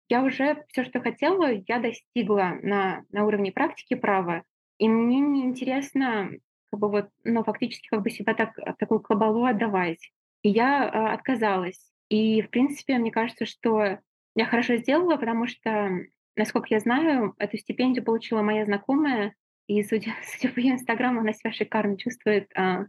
я 0.10 0.24
уже 0.24 0.64
всё, 0.70 0.84
что 0.84 1.02
хотела, 1.02 1.52
я 1.68 1.80
достигла 1.80 2.58
на 2.62 3.04
на 3.12 3.26
уровне 3.26 3.52
практики 3.52 3.96
права, 3.96 4.44
и 4.78 4.88
мне 4.90 5.20
не 5.20 5.44
интересно 5.44 6.30
как 6.72 6.80
бы 6.80 6.90
вот, 6.90 7.10
ну, 7.24 7.44
фактически 7.44 7.88
как 7.88 8.02
бы 8.04 8.10
себя 8.10 8.34
так 8.34 8.54
такую 8.78 9.00
кабалу 9.00 9.46
отдавать. 9.46 10.12
И 10.42 10.50
я, 10.50 10.84
а, 10.90 11.14
отказалась. 11.14 11.92
И, 12.10 12.42
в 12.42 12.50
принципе, 12.50 12.98
мне 12.98 13.12
кажется, 13.12 13.46
что 13.46 14.00
я 14.36 14.46
хорошо 14.46 14.76
сделала, 14.78 15.18
потому 15.18 15.48
что, 15.48 15.90
насколько 16.36 16.68
я 16.70 16.80
знаю, 16.80 17.34
эту 17.40 17.58
стипендию 17.58 18.04
получила 18.04 18.42
моя 18.42 18.66
знакомая, 18.66 19.34
и, 19.68 19.84
судя 19.84 20.14
судя 20.24 20.54
по 20.54 20.60
её 20.60 20.74
"Инстаграму", 20.76 21.22
она 21.22 21.34
себя 21.34 21.52
шикарно 21.54 21.98
чувствует, 21.98 22.50
а, 22.56 22.86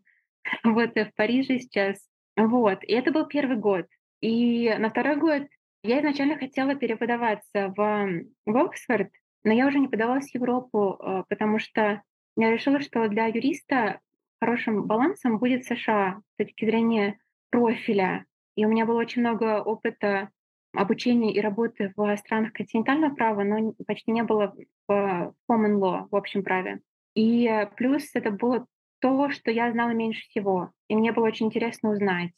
работая 0.64 1.06
в 1.06 1.14
Париже 1.14 1.58
сейчас. 1.60 1.98
Вот, 2.36 2.84
и 2.84 2.92
это 2.92 3.12
был 3.12 3.26
1 3.26 3.56
год. 3.56 3.86
И 4.22 4.74
на 4.78 4.90
2 4.90 5.16
год 5.16 5.44
я 5.84 6.00
изначально 6.00 6.36
хотела 6.38 6.74
переподаваться 6.76 7.72
в 7.76 8.08
в 8.46 8.56
Оксфорд, 8.58 9.10
но 9.44 9.52
я 9.52 9.66
уже 9.68 9.78
не 9.80 9.88
подавалась 9.88 10.30
в 10.30 10.34
Европу, 10.34 10.96
а, 11.00 11.24
потому 11.28 11.58
что 11.60 12.02
я 12.36 12.50
решила, 12.52 12.80
что 12.80 13.08
для 13.08 13.26
юриста 13.26 14.00
хорошим 14.40 14.84
балансом 14.86 15.38
будет 15.38 15.64
США 15.66 16.20
с 16.34 16.36
точки 16.44 16.64
зрения 16.66 17.18
профиля. 17.50 18.26
И 18.56 18.64
у 18.66 18.68
меня 18.70 18.86
было 18.86 19.00
очень 19.00 19.22
много 19.22 19.62
опыта 19.62 20.30
обучения 20.76 21.32
и 21.32 21.40
работы 21.40 21.92
в 21.96 22.16
странах 22.16 22.52
континентального 22.52 23.14
права, 23.14 23.44
но 23.44 23.74
почти 23.86 24.10
не 24.10 24.22
было 24.22 24.54
в 24.88 25.34
common 25.50 25.78
law, 25.78 26.06
в 26.10 26.16
общем 26.16 26.42
праве. 26.42 26.80
И 27.14 27.66
плюс 27.76 28.10
это 28.14 28.30
было 28.30 28.66
то, 29.00 29.30
что 29.30 29.50
я 29.50 29.70
знала 29.70 29.90
меньше 29.90 30.22
всего. 30.28 30.70
И 30.88 30.96
мне 30.96 31.12
было 31.12 31.26
очень 31.26 31.46
интересно 31.46 31.90
узнать 31.90 32.32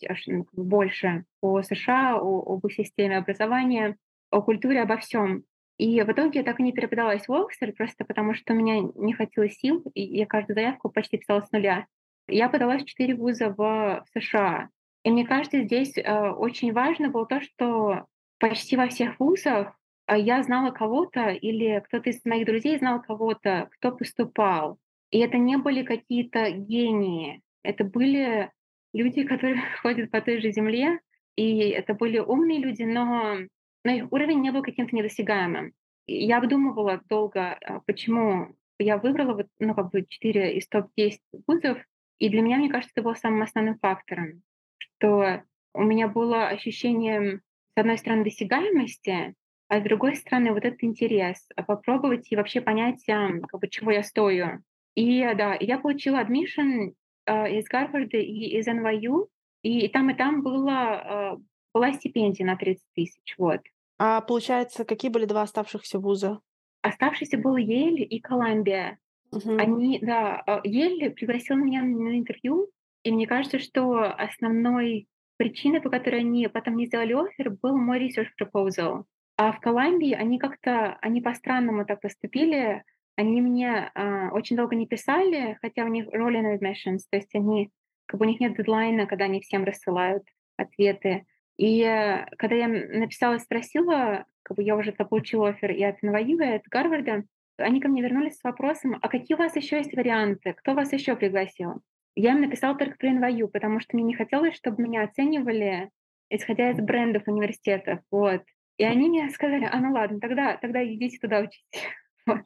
больше 0.52 1.25
о 1.40 1.62
США, 1.62 2.18
о 2.21 2.54
об 2.54 2.71
системе 2.71 3.18
образования, 3.18 3.97
о 4.30 4.42
культуре, 4.42 4.83
обо 4.83 4.97
всём. 4.97 5.45
И 5.78 6.02
в 6.02 6.11
итоге 6.11 6.40
я 6.40 6.45
так 6.45 6.59
и 6.59 6.62
не 6.62 6.73
переподалась 6.73 7.28
в 7.28 7.33
Оксфорд, 7.33 7.76
просто 7.76 8.04
потому 8.04 8.35
что 8.35 8.52
у 8.52 8.57
меня 8.57 8.80
не 8.97 9.12
хватило 9.12 9.49
сил, 9.49 9.83
и 9.95 10.02
я 10.02 10.26
каждую 10.26 10.54
заявку 10.54 10.90
почти 10.90 11.18
писала 11.18 11.40
с 11.40 11.52
нуля. 11.52 11.87
Я 12.26 12.49
подалась 12.49 12.83
в 12.83 12.87
4 12.87 13.14
вуза 13.14 13.54
в 13.57 14.04
США. 14.12 14.71
И 15.04 15.11
мне 15.11 15.25
кажется, 15.25 15.62
здесь, 15.62 15.97
э, 15.97 16.30
очень 16.30 16.73
важно 16.73 17.09
было 17.09 17.26
то, 17.26 17.40
что 17.40 18.07
почти 18.38 18.76
во 18.76 18.88
всех 18.88 19.18
вузах, 19.21 19.73
а, 20.07 20.16
я 20.16 20.42
знала 20.42 20.71
кого-то 20.71 21.30
или 21.30 21.83
кто-то 21.87 22.11
из 22.11 22.25
моих 22.25 22.47
друзей 22.47 22.78
знал 22.78 23.02
кого-то, 23.02 23.68
кто 23.73 23.92
поступал. 23.92 24.78
И 25.11 25.18
это 25.18 25.38
не 25.38 25.57
были 25.57 25.83
какие-то 25.83 26.50
гении. 26.50 27.42
Это 27.62 27.85
были 27.85 28.50
люди, 28.92 29.23
которые 29.26 29.61
ходят 29.83 30.11
по 30.11 30.21
той 30.21 30.40
же 30.40 30.50
земле, 30.50 31.00
и 31.37 31.68
это 31.68 31.95
были 31.95 32.18
умные 32.18 32.59
люди, 32.59 32.83
но 32.83 33.38
но 33.85 33.92
их 33.92 34.12
уровень 34.12 34.40
не 34.40 34.50
был 34.50 34.62
каким-то 34.62 34.95
недосягаемым. 34.95 35.73
Я 36.07 36.38
обдумывала 36.38 37.00
долго, 37.09 37.52
а, 37.54 37.80
почему 37.87 38.57
я 38.78 38.99
выбрала 38.99 39.35
вот, 39.35 39.47
ну, 39.59 39.75
как 39.75 39.90
бы 39.90 40.04
4 40.07 40.57
из 40.57 40.68
топ-10 40.68 41.18
вузов. 41.47 41.78
И 42.18 42.28
для 42.28 42.42
меня, 42.42 42.57
мне 42.57 42.68
кажется, 42.68 42.92
это 42.95 43.02
было 43.02 43.14
самым 43.14 43.42
основным 43.42 43.78
фактором, 43.78 44.42
что 44.78 45.42
у 45.75 45.83
меня 45.83 46.09
было 46.09 46.49
ощущение, 46.49 47.40
с 47.78 47.80
одной 47.80 47.97
стороны, 47.97 48.25
досягаемости, 48.25 49.37
а 49.68 49.78
с 49.78 49.82
другой 49.85 50.16
стороны, 50.16 50.52
вот 50.52 50.64
этот 50.64 50.82
интерес, 50.82 51.49
а, 51.54 51.62
попробовать 51.62 52.26
и 52.32 52.35
вообще 52.35 52.61
понять, 52.61 53.04
как 53.06 53.61
бы 53.61 53.68
чего 53.68 53.92
я 53.92 54.02
стою. 54.02 54.64
И 54.97 55.20
да, 55.37 55.54
и 55.54 55.64
я 55.64 55.78
получила 55.78 56.20
admission, 56.25 56.94
а, 57.25 57.49
из 57.49 57.66
Гарварда 57.66 58.16
и 58.16 58.58
из 58.58 58.66
NYU, 58.66 59.28
и 59.62 59.87
там, 59.87 60.11
и 60.11 60.14
там 60.14 60.42
было, 60.42 60.73
а, 60.73 61.37
была 61.73 61.92
стипендия 61.92 62.44
на 62.44 62.56
30 62.56 62.85
тысяч, 62.97 63.37
вот. 63.38 63.61
А 63.97 64.23
получается, 64.23 64.85
какие 64.85 65.12
были 65.12 65.26
2 65.26 65.42
оставшихся 65.42 66.00
вуза? 66.00 66.40
Оставшийся 66.82 67.38
был 67.38 67.56
Yale 67.56 68.02
и 68.02 68.20
Columbia. 68.20 68.97
Мгм. 69.30 69.56
Они, 69.61 70.00
да, 70.00 70.42
а, 70.47 70.61
Yale 70.66 71.11
пригласил 71.11 71.54
меня 71.54 71.82
на 71.82 72.18
интервью, 72.18 72.70
и 73.04 73.12
мне 73.12 73.28
кажется, 73.28 73.61
что 73.61 74.02
основной 74.02 75.06
причиной, 75.38 75.80
по 75.80 75.90
которой 75.90 76.21
они 76.21 76.49
потом 76.49 76.76
не 76.76 76.87
сделали 76.87 77.14
оффер, 77.14 77.50
был 77.62 77.78
мой 77.78 78.00
research 78.07 78.28
proposal. 78.40 79.04
А 79.38 79.52
в 79.52 79.61
Columbia 79.66 80.14
они 80.16 80.38
как-то, 80.38 80.99
они 81.02 81.23
по-странному 81.23 81.87
так 81.87 82.02
поступили. 82.02 82.85
Они 83.16 83.40
мне, 83.40 83.90
а, 83.95 84.30
очень 84.33 84.57
долго 84.57 84.76
не 84.76 84.87
писали, 84.87 85.59
хотя 85.62 85.85
у 85.85 85.88
них 85.88 86.07
rolling 86.09 86.59
admissions, 86.59 87.00
то 87.11 87.16
есть 87.18 87.35
они 87.35 87.71
как 88.07 88.21
бы 88.21 88.26
у 88.26 88.28
них 88.28 88.40
нет 88.40 88.57
дедлайна, 88.57 89.07
когда 89.07 89.26
они 89.26 89.40
всем 89.40 89.64
рассылают 89.64 90.25
ответы. 90.59 91.25
И, 91.59 91.83
э, 91.83 92.26
когда 92.38 92.57
я 92.57 92.68
написала 92.68 93.35
и 93.37 93.38
спросила, 93.40 94.25
как 94.45 94.57
бы 94.57 94.62
я 94.62 94.76
уже 94.76 94.92
получила 94.92 95.50
оффер 95.50 95.73
и 95.73 95.83
от 95.85 96.02
NYU, 96.02 96.42
и 96.45 96.57
от 96.57 96.62
Гарварда, 96.71 97.25
они 97.59 97.80
ко 97.80 97.88
мне 97.88 98.02
вернулись 98.02 98.38
с 98.38 98.45
вопросом: 98.45 98.99
"А 99.02 99.09
какие 99.09 99.35
у 99.37 99.38
вас 99.38 99.57
ещё 99.57 99.78
есть 99.78 99.95
варианты? 99.97 100.54
Кто 100.54 100.75
вас 100.75 100.92
ещё 100.92 101.16
пригласил?" 101.16 101.83
Я 102.20 102.32
им 102.32 102.40
написала 102.40 102.76
только 102.76 102.96
про 102.98 103.10
NYU, 103.10 103.46
потому 103.46 103.78
что 103.78 103.96
мне 103.96 104.02
не 104.02 104.14
хотелось, 104.14 104.56
чтобы 104.56 104.82
меня 104.82 105.04
оценивали, 105.04 105.88
исходя 106.30 106.72
из 106.72 106.78
брендов 106.78 107.22
университетов, 107.28 108.00
вот. 108.10 108.42
И 108.76 108.82
они 108.82 109.08
мне 109.08 109.30
сказали: 109.30 109.68
"А, 109.70 109.78
ну 109.78 109.92
ладно, 109.92 110.18
тогда 110.18 110.56
тогда 110.56 110.84
идите 110.84 111.18
туда 111.18 111.38
учиться". 111.38 111.64
Вот. 112.26 112.40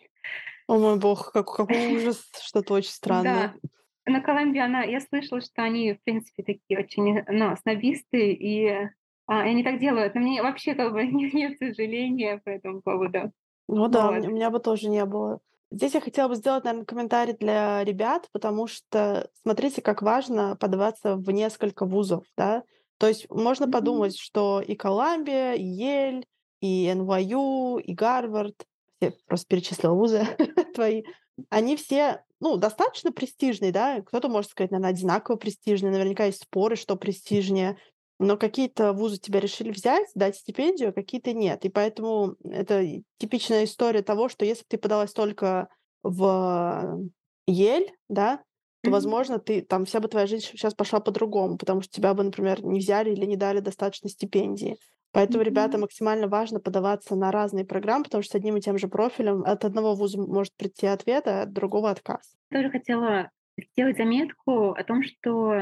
О 0.69 0.79
мой 0.79 0.99
бог, 0.99 1.33
как 1.33 1.47
какой 1.47 1.87
ужас, 1.97 2.23
что-то 2.43 2.75
очень 2.75 2.91
странное. 2.91 3.55
Да. 4.05 4.13
На 4.13 4.21
Columbia 4.21 4.65
она 4.65 4.83
я 4.83 5.01
слышала, 5.01 5.41
что 5.41 5.63
они, 5.63 5.95
в 5.95 6.03
принципе, 6.05 6.43
такие 6.43 6.79
очень, 6.79 7.25
ну, 7.27 7.57
снобисты, 7.57 8.33
и, 8.33 8.67
а, 9.27 9.47
и 9.47 9.51
они 9.51 9.65
так 9.65 9.81
делают. 9.81 10.15
Но 10.15 10.21
мне 10.21 10.43
вообще 10.43 10.75
как 10.75 10.93
бы 10.93 11.03
не 11.07 11.31
нет 11.31 11.57
сожаления 11.59 12.43
по 12.45 12.51
этому 12.51 12.83
поводу. 12.83 13.33
Ну 13.69 13.89
да, 13.89 14.11
Вот. 14.11 14.27
у 14.27 14.31
меня 14.31 14.51
бы 14.51 14.61
тоже 14.61 14.91
не 14.91 15.05
было. 15.07 15.41
Здесь 15.73 15.95
я 15.95 16.01
хотела 16.01 16.29
бы 16.29 16.37
сделать, 16.37 16.65
наверно, 16.65 16.85
комментарий 16.85 17.35
для 17.35 17.83
ребят, 17.85 18.29
потому 18.33 18.67
что 18.67 19.31
смотрите, 19.43 19.81
как 19.81 20.03
важно 20.03 20.55
подаваться 20.57 21.17
в 21.17 21.31
несколько 21.31 21.87
вузов, 21.87 22.25
да. 22.37 22.63
То 22.99 23.09
есть 23.09 23.29
можно 23.31 23.67
Мгм. 23.67 23.73
подумать, 23.73 24.17
что 24.19 24.61
и 24.61 24.77
Columbia, 24.77 25.57
и 25.57 25.65
Yale, 25.83 26.25
и 26.61 26.87
NYU, 26.89 27.79
и 27.81 27.95
Гарвард, 27.95 28.67
я 29.01 29.13
просто 29.27 29.47
перечислила 29.49 29.95
вузы 29.95 30.27
твои, 30.75 31.05
они 31.49 31.77
все, 31.77 32.23
ну, 32.41 32.57
достаточно 32.57 33.11
престижные, 33.11 33.73
да. 33.73 34.03
Кто-то 34.03 34.29
может 34.29 34.51
сказать, 34.51 34.71
наверно, 34.73 34.89
одинаково 34.89 35.37
престижные, 35.37 35.91
наверняка 35.93 36.27
есть 36.27 36.43
споры, 36.43 36.77
что 36.77 36.97
престижнее. 36.97 37.79
Но 38.23 38.37
какие-то 38.37 38.93
вузы 38.93 39.19
тебя 39.19 39.41
решили 39.41 39.73
взять, 39.73 40.07
дать 40.15 40.37
стипендию, 40.37 40.91
а 40.91 40.93
какие-то 40.93 41.33
нет. 41.33 41.65
И 41.65 41.69
поэтому 41.69 42.37
это 42.45 42.85
типичная 43.19 43.65
история 43.65 44.03
того, 44.03 44.29
что 44.29 44.45
если 44.45 44.65
ты 44.69 44.79
подалась 44.79 45.13
только 45.13 45.69
в 46.05 47.01
Yale, 47.51 47.89
да, 48.09 48.45
то, 48.83 48.91
возможно, 48.93 49.41
ты 49.41 49.61
там 49.61 49.85
вся 49.87 49.99
бы 49.99 50.07
твоя 50.07 50.27
жизнь 50.29 50.47
щас 50.55 50.73
пошла 50.73 51.01
по-другому, 51.01 51.59
потому 51.59 51.81
что 51.81 51.91
тебя 51.93 52.15
бы, 52.15 52.23
например, 52.23 52.65
не 52.65 52.79
взяли 52.79 53.11
или 53.11 53.25
не 53.27 53.37
дали 53.37 53.59
достаточно 53.59 54.09
стипендии. 54.09 54.77
Поэтому, 55.11 55.43
ребята, 55.43 55.73
Мгм. 55.77 55.83
максимально 55.83 56.29
важно 56.29 56.61
подаваться 56.61 57.17
на 57.17 57.33
разные 57.33 57.65
программы, 57.65 58.05
потому 58.05 58.23
что 58.23 58.33
с 58.33 58.35
одним 58.37 58.57
и 58.57 58.61
тем 58.61 58.79
же 58.79 58.87
профилем 58.87 59.43
от 59.45 59.65
одного 59.65 59.95
вуза 59.95 60.21
может 60.21 60.55
прийти 60.57 60.87
ответ, 60.87 61.27
а 61.27 61.43
от 61.43 61.53
другого- 61.53 61.91
отказ. 61.91 62.37
Тоже 62.51 62.71
хотела 62.71 63.31
сделать 63.73 63.97
заметку 63.97 64.71
о 64.73 64.85
том, 64.85 65.03
что 65.03 65.61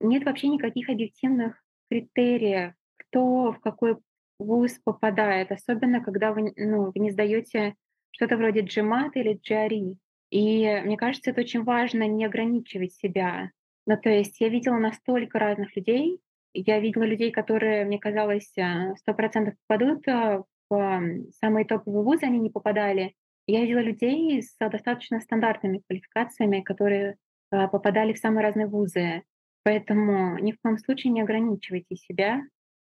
нет 0.00 0.24
вообще 0.24 0.48
никаких 0.48 0.88
объективных 0.88 1.62
критериев, 1.90 2.72
кто 2.98 3.52
в 3.52 3.60
какой 3.60 3.96
вуз 4.38 4.78
попадает, 4.84 5.52
особенно 5.52 6.02
когда 6.02 6.32
вы 6.32 6.52
ну, 6.56 6.92
вы 6.94 7.00
не 7.00 7.10
сдаёте 7.10 7.74
что-то 8.10 8.36
вроде 8.36 8.60
GMAT 8.62 9.10
или 9.14 9.38
GRE. 9.38 9.96
И 10.30 10.80
мне 10.84 10.96
кажется, 10.96 11.30
это 11.30 11.40
очень 11.40 11.64
важно 11.64 12.06
не 12.06 12.24
ограничивать 12.26 12.92
себя. 12.94 13.50
Ну, 13.86 13.96
то 13.96 14.10
есть 14.10 14.40
я 14.40 14.48
видела 14.48 14.76
настолько 14.76 15.38
разных 15.38 15.74
людей. 15.76 16.20
Я 16.54 16.80
видела 16.80 17.04
людей, 17.04 17.30
которые, 17.30 17.84
мне 17.84 17.98
казалось, 17.98 18.52
а, 18.58 18.94
100 18.96 19.14
% 19.14 19.56
попадут, 19.66 20.06
а, 20.08 20.42
в, 20.70 20.74
ам, 20.74 21.30
самые 21.40 21.64
топовые 21.64 22.02
вузы, 22.04 22.26
они 22.26 22.38
не 22.40 22.50
попадали. 22.50 23.14
Я 23.46 23.62
видела 23.62 23.78
людей 23.80 24.42
с 24.42 24.56
достаточно 24.58 25.20
стандартными 25.20 25.82
квалификациями, 25.86 26.60
которые, 26.60 27.16
а, 27.50 27.68
попадали 27.68 28.12
в 28.12 28.18
самые 28.18 28.44
разные 28.44 28.66
вузы. 28.66 29.22
Поэтому 29.64 30.38
ни 30.38 30.52
в 30.52 30.60
коем 30.62 30.78
случае 30.78 31.12
не 31.12 31.22
ограничивайте 31.22 31.96
себя, 31.96 32.42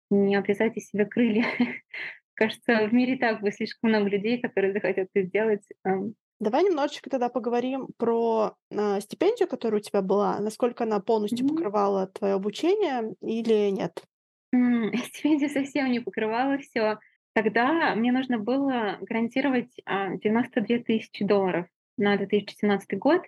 не 0.09 0.35
обвязайте 0.35 0.81
себе 0.81 1.05
крылья. 1.05 1.45
Кажется, 2.35 2.87
в 2.87 2.93
мире 2.93 3.17
так 3.17 3.41
бы 3.41 3.51
слишком 3.51 3.89
много 3.91 4.09
людей, 4.09 4.41
которые 4.41 4.73
захотят 4.73 5.09
это 5.13 5.27
сделать, 5.27 5.67
ам. 5.83 6.15
Давай 6.41 6.63
немножечко 6.63 7.09
тогда 7.09 7.29
поговорим 7.29 7.87
про, 7.97 8.55
а, 8.71 8.99
стипендию, 8.99 9.47
которая 9.47 9.79
у 9.79 9.83
тебя 9.83 10.01
была. 10.01 10.39
Насколько 10.39 10.83
она 10.83 10.99
полностью 10.99 11.45
Мгм. 11.45 11.45
покрывала 11.45 12.07
твоё 12.07 12.35
обучение 12.35 13.15
или 13.21 13.69
нет? 13.69 14.05
М, 14.53 14.91
стипендия 15.13 15.49
совсем 15.49 15.91
не 15.91 15.99
покрывала 15.99 16.57
всё. 16.57 16.99
Тогда 17.33 17.93
мне 17.95 18.11
нужно 18.11 18.39
было 18.39 18.97
гарантировать, 19.01 19.75
а, 19.85 20.15
92 20.17 20.79
тысячи 20.79 21.25
долларов 21.25 21.67
на 21.97 22.17
2017 22.17 22.95
год. 22.95 23.23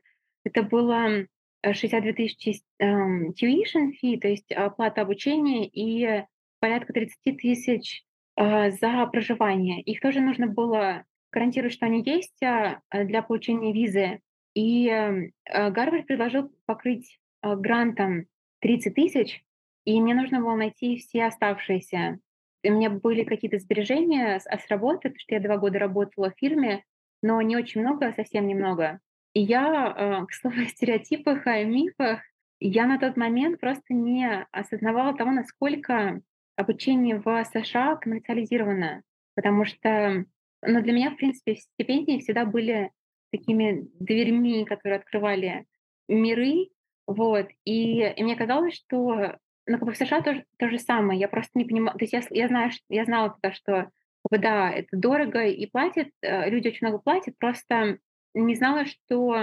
Это 0.46 0.64
было, 0.64 1.10
э, 1.10 1.28
62 1.64 2.14
тысячи 2.14 2.54
ст 2.54 2.66
ам, 2.80 3.30
tuition 3.32 3.92
fee, 4.02 4.20
то 4.20 4.28
есть 4.28 4.52
оплата 4.52 5.02
обучения, 5.02 5.68
и 5.68 6.24
порядка 6.60 6.94
30 6.94 7.38
тысяч 7.38 8.04
а, 8.36 8.72
за 8.72 9.06
проживание. 9.08 9.82
Их 9.82 10.00
тоже 10.00 10.22
нужно 10.22 10.48
было 10.48 11.06
гарантировать, 11.32 11.74
что 11.74 11.86
они 11.86 12.04
есть 12.04 12.42
а, 12.44 12.82
а, 12.90 13.04
для 13.04 13.22
получения 13.22 13.74
визы. 13.74 14.20
И 14.54 14.90
а, 14.90 15.70
Гарвард 15.70 16.08
предложил 16.08 16.52
покрыть 16.66 17.20
а, 17.42 17.56
грантом 17.56 18.26
30 18.60 18.94
тысяч, 18.96 19.44
и 19.86 20.02
мне 20.02 20.14
нужно 20.14 20.42
было 20.42 20.56
найти 20.56 20.98
все 20.98 21.26
оставшиеся. 21.26 22.20
У 22.64 22.72
меня 22.72 22.90
были 22.90 23.24
какие-то 23.24 23.60
сбережения 23.60 24.40
с, 24.40 24.46
с 24.46 24.68
работы, 24.70 25.10
потому 25.10 25.20
что 25.20 25.36
я 25.36 25.42
два 25.42 25.58
года 25.58 25.80
работала 25.80 26.32
в 26.32 26.38
фирме, 26.38 26.84
но 27.22 27.42
не 27.42 27.56
очень 27.56 27.82
много, 27.82 28.14
совсем 28.14 28.48
немного. 28.48 29.00
И 29.34 29.42
я, 29.42 30.26
к 30.28 30.34
слову, 30.34 30.62
о 30.62 30.66
стереотипах, 30.66 31.46
о 31.46 31.64
мифах, 31.64 32.22
я 32.60 32.88
на 32.88 32.98
тот 32.98 33.18
момент 33.18 33.60
просто 33.60 33.94
не 33.94 34.46
осознавала 34.52 35.16
того, 35.16 35.32
насколько 35.32 36.22
обучение 36.56 37.20
в 37.20 37.46
США 37.46 37.96
коммерциализировано. 37.98 39.04
Потому 39.36 39.66
что 39.66 40.26
ну, 40.64 40.82
для 40.82 40.94
меня, 40.94 41.12
в 41.12 41.18
принципе, 41.18 41.56
стипендии 41.56 42.20
всегда 42.20 42.46
были 42.46 42.92
такими 43.32 43.88
дверьми, 44.00 44.66
которые 44.66 44.98
открывали 44.98 45.66
миры. 46.08 46.70
Вот. 47.06 47.48
И, 47.64 48.02
и 48.02 48.24
мне 48.24 48.36
казалось, 48.36 48.76
что 48.76 49.38
ну, 49.68 49.78
как 49.78 49.86
бы 49.86 49.92
в 49.92 49.98
США 49.98 50.22
тоже 50.22 50.46
то 50.58 50.70
же 50.70 50.80
самое. 50.80 51.20
Я 51.20 51.28
просто 51.28 51.52
не 51.56 51.66
понимала. 51.66 51.98
То 51.98 52.06
есть 52.06 52.14
я, 52.14 52.24
я, 52.32 52.48
знаю, 52.48 52.72
я 52.90 53.06
знала 53.06 53.30
тогда, 53.30 53.56
что 53.56 53.90
да, 54.32 54.72
это 54.72 54.90
дорого 54.92 55.46
и 55.46 55.66
платят, 55.68 56.10
э, 56.22 56.50
люди 56.50 56.70
очень 56.70 56.88
много 56.88 57.02
платят, 57.02 57.38
просто 57.38 58.00
не 58.34 58.56
знала, 58.56 58.86
что 58.86 59.36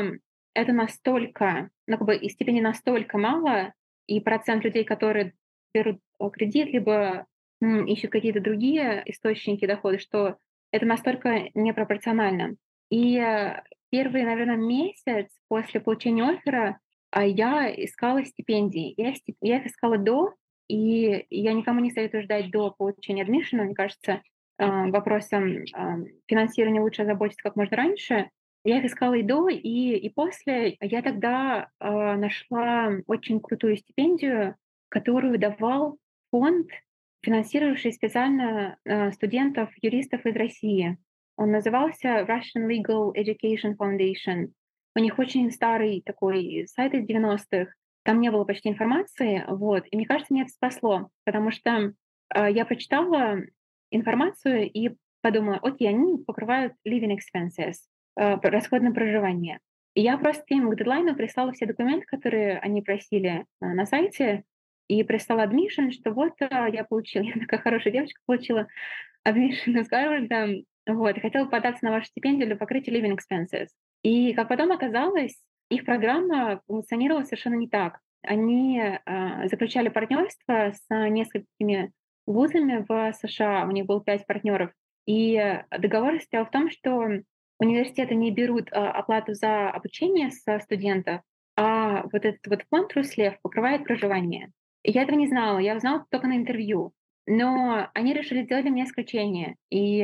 это 0.54 0.72
настолько, 0.72 1.70
ну, 1.86 1.98
как 1.98 2.06
бы 2.06 2.16
и 2.16 2.28
степени 2.28 2.60
настолько 2.60 3.18
мало, 3.18 3.72
и 4.06 4.20
процент 4.20 4.64
людей, 4.64 4.84
которые 4.84 5.34
берут 5.74 6.00
э, 6.20 6.30
кредит, 6.30 6.68
либо 6.68 7.26
ищут 7.60 8.10
какие-то 8.10 8.40
другие 8.40 9.02
источники 9.06 9.66
дохода, 9.66 9.98
что 9.98 10.36
это 10.70 10.86
настолько 10.86 11.50
непропорционально. 11.54 12.56
И 12.90 13.18
э, 13.18 13.62
первый, 13.90 14.24
наверное, 14.24 14.56
месяц 14.56 15.28
после 15.48 15.80
получения 15.80 16.24
оффера 16.24 16.78
а, 17.10 17.24
я 17.24 17.72
искала 17.72 18.24
стипендии. 18.24 18.94
Я, 18.96 19.14
я 19.40 19.58
их 19.58 19.66
искала 19.66 19.98
до, 19.98 20.34
и 20.68 21.26
я 21.30 21.52
никому 21.52 21.80
не 21.80 21.90
советую 21.90 22.24
ждать 22.24 22.50
до 22.50 22.70
получения 22.70 23.22
адмишена. 23.22 23.64
Мне 23.64 23.74
кажется, 23.74 24.22
э, 24.58 24.90
вопросом 24.90 25.64
финансирования 26.26 26.80
лучше 26.80 27.02
озаботиться 27.02 27.42
как 27.42 27.56
можно 27.56 27.76
раньше. 27.76 28.30
Я 28.64 28.78
их 28.78 28.86
искала 28.86 29.12
и 29.14 29.22
до, 29.22 29.48
и, 29.50 29.58
и 29.58 30.08
после. 30.08 30.78
Я 30.80 31.02
тогда 31.02 31.68
э, 31.78 32.16
нашла 32.16 32.92
очень 33.06 33.38
крутую 33.40 33.76
стипендию, 33.76 34.56
которую 34.88 35.38
давал 35.38 35.98
фонд, 36.30 36.68
финансировавший 37.22 37.92
специально 37.92 38.78
э, 38.86 39.12
студентов, 39.12 39.68
юристов 39.82 40.24
из 40.24 40.34
России. 40.34 40.96
Он 41.36 41.50
назывался 41.50 42.20
Russian 42.20 42.66
Legal 42.66 43.12
Education 43.14 43.76
Foundation. 43.76 44.52
У 44.96 45.00
них 45.00 45.18
очень 45.18 45.50
старый 45.50 46.00
такой 46.00 46.66
сайт 46.66 46.94
из 46.94 47.06
90-х. 47.06 47.70
Там 48.02 48.20
не 48.22 48.30
было 48.30 48.44
почти 48.44 48.70
информации. 48.70 49.44
Вот. 49.46 49.84
И 49.90 49.96
мне 49.96 50.06
кажется, 50.06 50.32
меня 50.32 50.44
это 50.44 50.52
спасло, 50.52 51.10
потому 51.24 51.50
что 51.50 51.92
э, 52.34 52.50
я 52.50 52.64
прочитала 52.64 53.42
информацию 53.90 54.70
и 54.70 54.94
подумала, 55.20 55.58
окей, 55.60 55.90
они 55.90 56.16
покрывают 56.24 56.72
living 56.86 57.14
expenses 57.14 57.74
расход 58.16 58.82
на 58.82 58.92
проживание. 58.92 59.60
Я 59.94 60.18
просто 60.18 60.42
им 60.48 60.70
к 60.70 60.76
дедлайну 60.76 61.14
прислала 61.14 61.52
все 61.52 61.66
документы, 61.66 62.04
которые 62.06 62.58
они 62.58 62.82
просили 62.82 63.44
э, 63.60 63.66
на 63.66 63.86
сайте, 63.86 64.42
и 64.88 65.02
прислала 65.04 65.46
admission, 65.46 65.92
что 65.92 66.10
вот 66.10 66.32
э, 66.40 66.48
я 66.72 66.84
получила, 66.84 67.22
я 67.34 67.34
такая 67.34 67.60
хорошая 67.60 67.92
девочка, 67.92 68.20
получила 68.26 68.66
admission 69.26 69.78
из 69.80 69.88
Гарварда, 69.88 70.64
вот, 70.86 71.16
и 71.16 71.20
хотела 71.20 71.46
податься 71.46 71.84
на 71.84 71.92
вашу 71.92 72.06
стипендию 72.06 72.48
для 72.48 72.56
покрытия 72.56 72.92
living 72.92 73.16
expenses. 73.16 73.68
И, 74.02 74.34
как 74.34 74.48
потом 74.48 74.72
оказалось, 74.72 75.40
их 75.70 75.84
программа 75.84 76.60
функционировала 76.66 77.22
совершенно 77.22 77.54
не 77.54 77.68
так. 77.68 78.00
Они 78.22 78.80
э, 78.80 79.48
заключали 79.48 79.88
партнерство 79.90 80.72
с 80.72 81.08
несколькими 81.08 81.92
вузами 82.26 82.84
в 82.88 83.12
США, 83.12 83.64
у 83.66 83.70
них 83.70 83.86
было 83.86 84.02
пять 84.02 84.26
партнеров, 84.26 84.72
и 85.06 85.60
договор 85.70 86.18
состоял 86.18 86.46
в 86.46 86.50
том, 86.50 86.70
что 86.70 87.20
университеты 87.58 88.14
не 88.14 88.30
берут 88.30 88.68
а, 88.72 88.90
оплату 88.90 89.34
за 89.34 89.70
обучение 89.70 90.30
со 90.30 90.58
студентов, 90.60 91.20
а 91.56 92.02
вот 92.04 92.24
этот 92.24 92.46
вот 92.46 92.62
фонд 92.70 92.92
Руслев 92.94 93.40
покрывает 93.42 93.84
проживание. 93.84 94.50
Я 94.82 95.02
этого 95.02 95.16
не 95.16 95.28
знала, 95.28 95.58
я 95.58 95.76
узнала 95.76 96.04
только 96.10 96.26
на 96.26 96.36
интервью. 96.36 96.92
Но 97.26 97.88
они 97.94 98.12
решили 98.12 98.42
сделать 98.42 98.66
меня 98.66 98.84
исключение, 98.84 99.56
и 99.70 100.02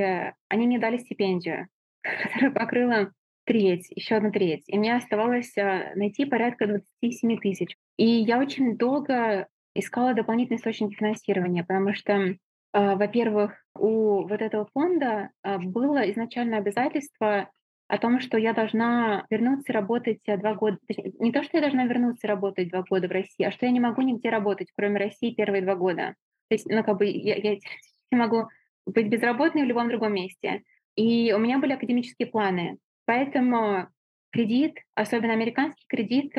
они 0.48 0.66
мне 0.66 0.78
дали 0.78 0.96
стипендию, 0.96 1.66
которая 2.02 2.50
покрыла 2.50 3.12
треть, 3.44 3.88
еще 3.90 4.16
одну 4.16 4.30
треть. 4.30 4.64
И 4.68 4.78
мне 4.78 4.94
оставалось 4.94 5.56
а, 5.58 5.92
найти 5.96 6.24
порядка 6.24 6.66
27 6.66 7.38
тысяч. 7.38 7.76
И 7.96 8.06
я 8.06 8.38
очень 8.38 8.76
долго 8.76 9.48
искала 9.74 10.14
дополнительные 10.14 10.58
источники 10.58 10.94
финансирования, 10.94 11.64
потому 11.64 11.94
что 11.94 12.36
во-первых, 12.72 13.52
у 13.74 14.26
вот 14.26 14.40
этого 14.40 14.68
фонда 14.72 15.30
а, 15.42 15.58
было 15.58 16.08
изначально 16.10 16.58
обязательство 16.58 17.50
о 17.88 17.98
том, 17.98 18.20
что 18.20 18.38
я 18.38 18.52
должна 18.52 19.26
вернуться 19.30 19.72
работать 19.72 20.20
а, 20.28 20.36
два 20.36 20.54
года. 20.54 20.78
Не 21.18 21.32
то, 21.32 21.42
что 21.42 21.56
я 21.56 21.62
должна 21.62 21.86
вернуться 21.86 22.28
работать 22.28 22.70
два 22.70 22.82
года 22.82 23.08
в 23.08 23.12
России, 23.12 23.44
а 23.44 23.50
что 23.50 23.66
я 23.66 23.72
не 23.72 23.80
могу 23.80 24.02
нигде 24.02 24.30
работать, 24.30 24.68
кроме 24.76 24.98
России, 24.98 25.34
первые 25.34 25.62
два 25.62 25.74
года. 25.74 26.14
То 26.48 26.54
есть, 26.54 26.66
ну, 26.66 26.84
как 26.84 26.98
бы 26.98 27.06
я, 27.06 27.36
я 27.36 27.58
могу 28.12 28.48
быть 28.86 29.08
безработной 29.08 29.62
в 29.62 29.66
любом 29.66 29.88
другом 29.88 30.14
месте. 30.14 30.62
И 30.94 31.32
у 31.32 31.38
меня 31.38 31.58
были 31.58 31.72
академические 31.72 32.28
планы. 32.28 32.78
Поэтому 33.06 33.88
кредит, 34.30 34.76
особенно 34.94 35.32
американский 35.32 35.84
кредит, 35.88 36.32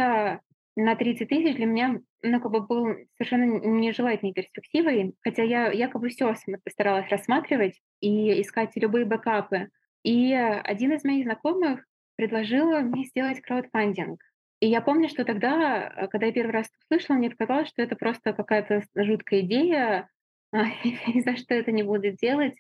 на 0.75 0.95
30 0.95 1.27
тысяч 1.27 1.55
для 1.55 1.65
меня 1.65 1.99
ну, 2.23 2.39
как 2.39 2.51
бы 2.51 2.61
был 2.61 2.95
совершенно 3.17 3.59
нежелательной 3.59 4.33
перспективой, 4.33 5.13
хотя 5.21 5.43
я 5.43 5.71
якобы 5.71 6.09
все 6.09 6.33
постаралась 6.63 7.09
рассматривать 7.09 7.79
и 7.99 8.41
искать 8.41 8.71
любые 8.75 9.05
бэкапы. 9.05 9.69
И 10.03 10.33
один 10.33 10.93
из 10.93 11.03
моих 11.03 11.25
знакомых 11.25 11.85
предложил 12.15 12.79
мне 12.81 13.05
сделать 13.05 13.41
краудфандинг. 13.41 14.19
И 14.59 14.67
я 14.67 14.81
помню, 14.81 15.09
что 15.09 15.25
тогда, 15.25 16.07
когда 16.11 16.27
я 16.27 16.31
первый 16.31 16.51
раз 16.51 16.69
услышала, 16.83 17.17
мне 17.17 17.31
показалось, 17.31 17.69
что 17.69 17.81
это 17.81 17.95
просто 17.95 18.33
какая-то 18.33 18.83
жуткая 18.95 19.41
идея, 19.41 20.07
и 20.53 21.21
за 21.21 21.35
что 21.35 21.55
это 21.55 21.71
не 21.71 21.83
буду 21.83 22.11
делать. 22.11 22.55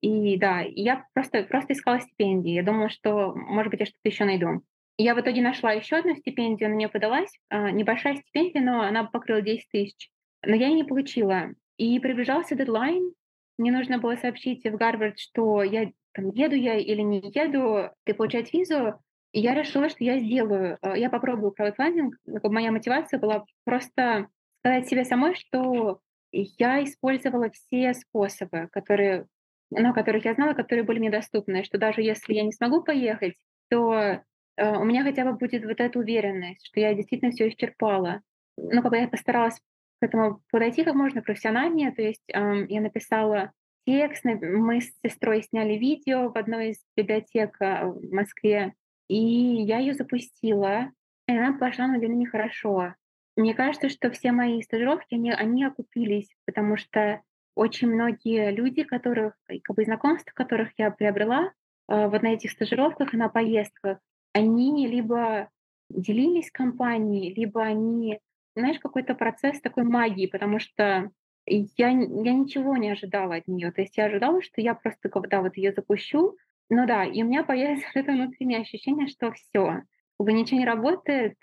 И 0.00 0.36
да, 0.36 0.60
я 0.60 1.06
просто, 1.14 1.42
просто 1.44 1.72
искала 1.72 2.00
стипендии. 2.00 2.52
Я 2.52 2.62
думала, 2.62 2.88
что, 2.88 3.34
может 3.34 3.70
быть, 3.70 3.80
я 3.80 3.86
что-то 3.86 4.08
еще 4.08 4.24
найду. 4.24 4.62
Я 5.00 5.14
в 5.14 5.20
итоге 5.20 5.40
нашла 5.42 5.72
еще 5.72 5.96
одну 5.96 6.16
стипендию, 6.16 6.70
на 6.70 6.74
нее 6.74 6.88
подалась. 6.88 7.30
А, 7.48 7.70
небольшая 7.70 8.16
стипендия, 8.16 8.60
но 8.60 8.82
она 8.82 9.04
покрыла 9.04 9.40
10 9.40 9.68
тысяч. 9.70 10.10
Но 10.44 10.56
я 10.56 10.66
ее 10.66 10.74
не 10.74 10.84
получила. 10.84 11.54
И 11.76 12.00
приближался 12.00 12.56
дедлайн. 12.56 13.12
Мне 13.58 13.70
нужно 13.70 13.98
было 13.98 14.16
сообщить 14.16 14.64
в 14.64 14.76
Гарвард, 14.76 15.16
что 15.20 15.62
я 15.62 15.92
там, 16.12 16.30
еду 16.30 16.56
я 16.56 16.76
или 16.76 17.00
не 17.00 17.20
еду, 17.32 17.90
и 18.06 18.12
получать 18.12 18.52
визу. 18.52 18.94
И 19.30 19.38
я 19.40 19.54
решила, 19.54 19.88
что 19.88 20.02
я 20.02 20.18
сделаю. 20.18 20.78
А, 20.82 20.98
я 20.98 21.10
попробую 21.10 21.52
краудфандинг. 21.52 22.16
Моя 22.42 22.72
мотивация 22.72 23.20
была 23.20 23.44
просто 23.64 24.26
сказать 24.60 24.88
себе 24.88 25.04
самой, 25.04 25.36
что 25.36 26.00
я 26.32 26.82
использовала 26.82 27.50
все 27.50 27.94
способы, 27.94 28.68
которые, 28.72 29.26
ну, 29.70 29.94
которых 29.94 30.24
я 30.24 30.34
знала, 30.34 30.54
которые 30.54 30.84
были 30.84 30.98
мне 30.98 31.10
доступны, 31.10 31.62
что 31.62 31.78
даже 31.78 32.02
если 32.02 32.34
я 32.34 32.42
не 32.42 32.50
смогу 32.50 32.82
поехать, 32.82 33.36
то 33.70 34.22
у 34.60 34.84
меня 34.84 35.04
хотя 35.04 35.24
бы 35.24 35.34
будет 35.34 35.64
вот 35.64 35.80
эта 35.80 35.98
уверенность, 35.98 36.66
что 36.66 36.80
я 36.80 36.94
действительно 36.94 37.30
все 37.30 37.48
исчерпала. 37.48 38.22
Ну, 38.56 38.82
как 38.82 38.90
бы 38.90 38.96
я 38.96 39.08
постаралась 39.08 39.58
к 40.00 40.04
этому 40.04 40.40
подойти 40.50 40.84
как 40.84 40.94
можно 40.94 41.22
профессиональнее, 41.22 41.92
то 41.92 42.02
есть 42.02 42.22
эм, 42.32 42.66
я 42.66 42.80
написала 42.80 43.52
текст, 43.86 44.24
мы 44.24 44.80
с 44.80 44.92
сестрой 45.04 45.42
сняли 45.42 45.74
видео 45.74 46.30
в 46.30 46.36
одной 46.36 46.70
из 46.70 46.76
библиотек 46.96 47.56
э, 47.60 47.86
в 47.86 48.12
Москве, 48.12 48.74
и 49.08 49.16
я 49.16 49.78
ее 49.78 49.94
запустила, 49.94 50.90
и 51.26 51.32
она 51.32 51.58
пошла 51.58 51.86
на 51.86 51.98
удивление 51.98 52.28
хорошо. 52.28 52.94
Мне 53.36 53.54
кажется, 53.54 53.88
что 53.88 54.10
все 54.10 54.32
мои 54.32 54.62
стажировки, 54.62 55.14
они, 55.14 55.30
они 55.32 55.64
окупились, 55.64 56.28
потому 56.44 56.76
что 56.76 57.22
очень 57.54 57.88
многие 57.88 58.50
люди, 58.50 58.84
которых, 58.84 59.34
как 59.62 59.76
бы 59.76 59.84
знакомств, 59.84 60.32
которых 60.32 60.70
я 60.76 60.90
приобрела 60.90 61.52
э, 61.88 62.08
вот 62.08 62.22
на 62.22 62.34
этих 62.34 62.52
стажировках 62.52 63.14
и 63.14 63.16
на 63.16 63.28
поездках, 63.28 63.98
они 64.38 64.86
либо 64.86 65.48
делились 65.90 66.50
компанией, 66.50 67.34
либо 67.34 67.62
они, 67.62 68.20
знаешь, 68.54 68.78
какой-то 68.78 69.14
процесс 69.14 69.60
такой 69.60 69.84
магии, 69.84 70.26
потому 70.26 70.58
что 70.58 71.10
я, 71.46 71.88
я 71.88 72.32
ничего 72.32 72.76
не 72.76 72.90
ожидала 72.90 73.36
от 73.36 73.48
нее. 73.48 73.72
То 73.72 73.80
есть 73.80 73.96
я 73.96 74.06
ожидала, 74.06 74.42
что 74.42 74.60
я 74.60 74.74
просто 74.74 75.08
когда 75.08 75.40
вот 75.40 75.56
ее 75.56 75.72
запущу, 75.72 76.36
ну 76.70 76.86
да, 76.86 77.04
и 77.04 77.22
у 77.22 77.26
меня 77.26 77.44
появится 77.44 77.88
это 77.94 78.12
внутреннее 78.12 78.60
ощущение, 78.60 79.08
что 79.08 79.32
все, 79.32 79.82
бы 80.18 80.32
ничего 80.32 80.60
не 80.60 80.66
работает, 80.66 81.36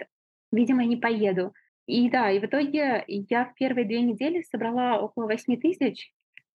видимо, 0.51 0.83
я 0.83 0.89
не 0.89 0.97
поеду. 0.97 1.53
И 1.87 2.09
да, 2.09 2.31
и 2.31 2.39
в 2.39 2.45
итоге 2.45 3.03
я 3.07 3.45
в 3.45 3.53
первые 3.53 3.85
две 3.85 4.01
недели 4.01 4.41
собрала 4.41 4.99
около 4.99 5.25
8 5.25 5.59
тысяч, 5.59 6.11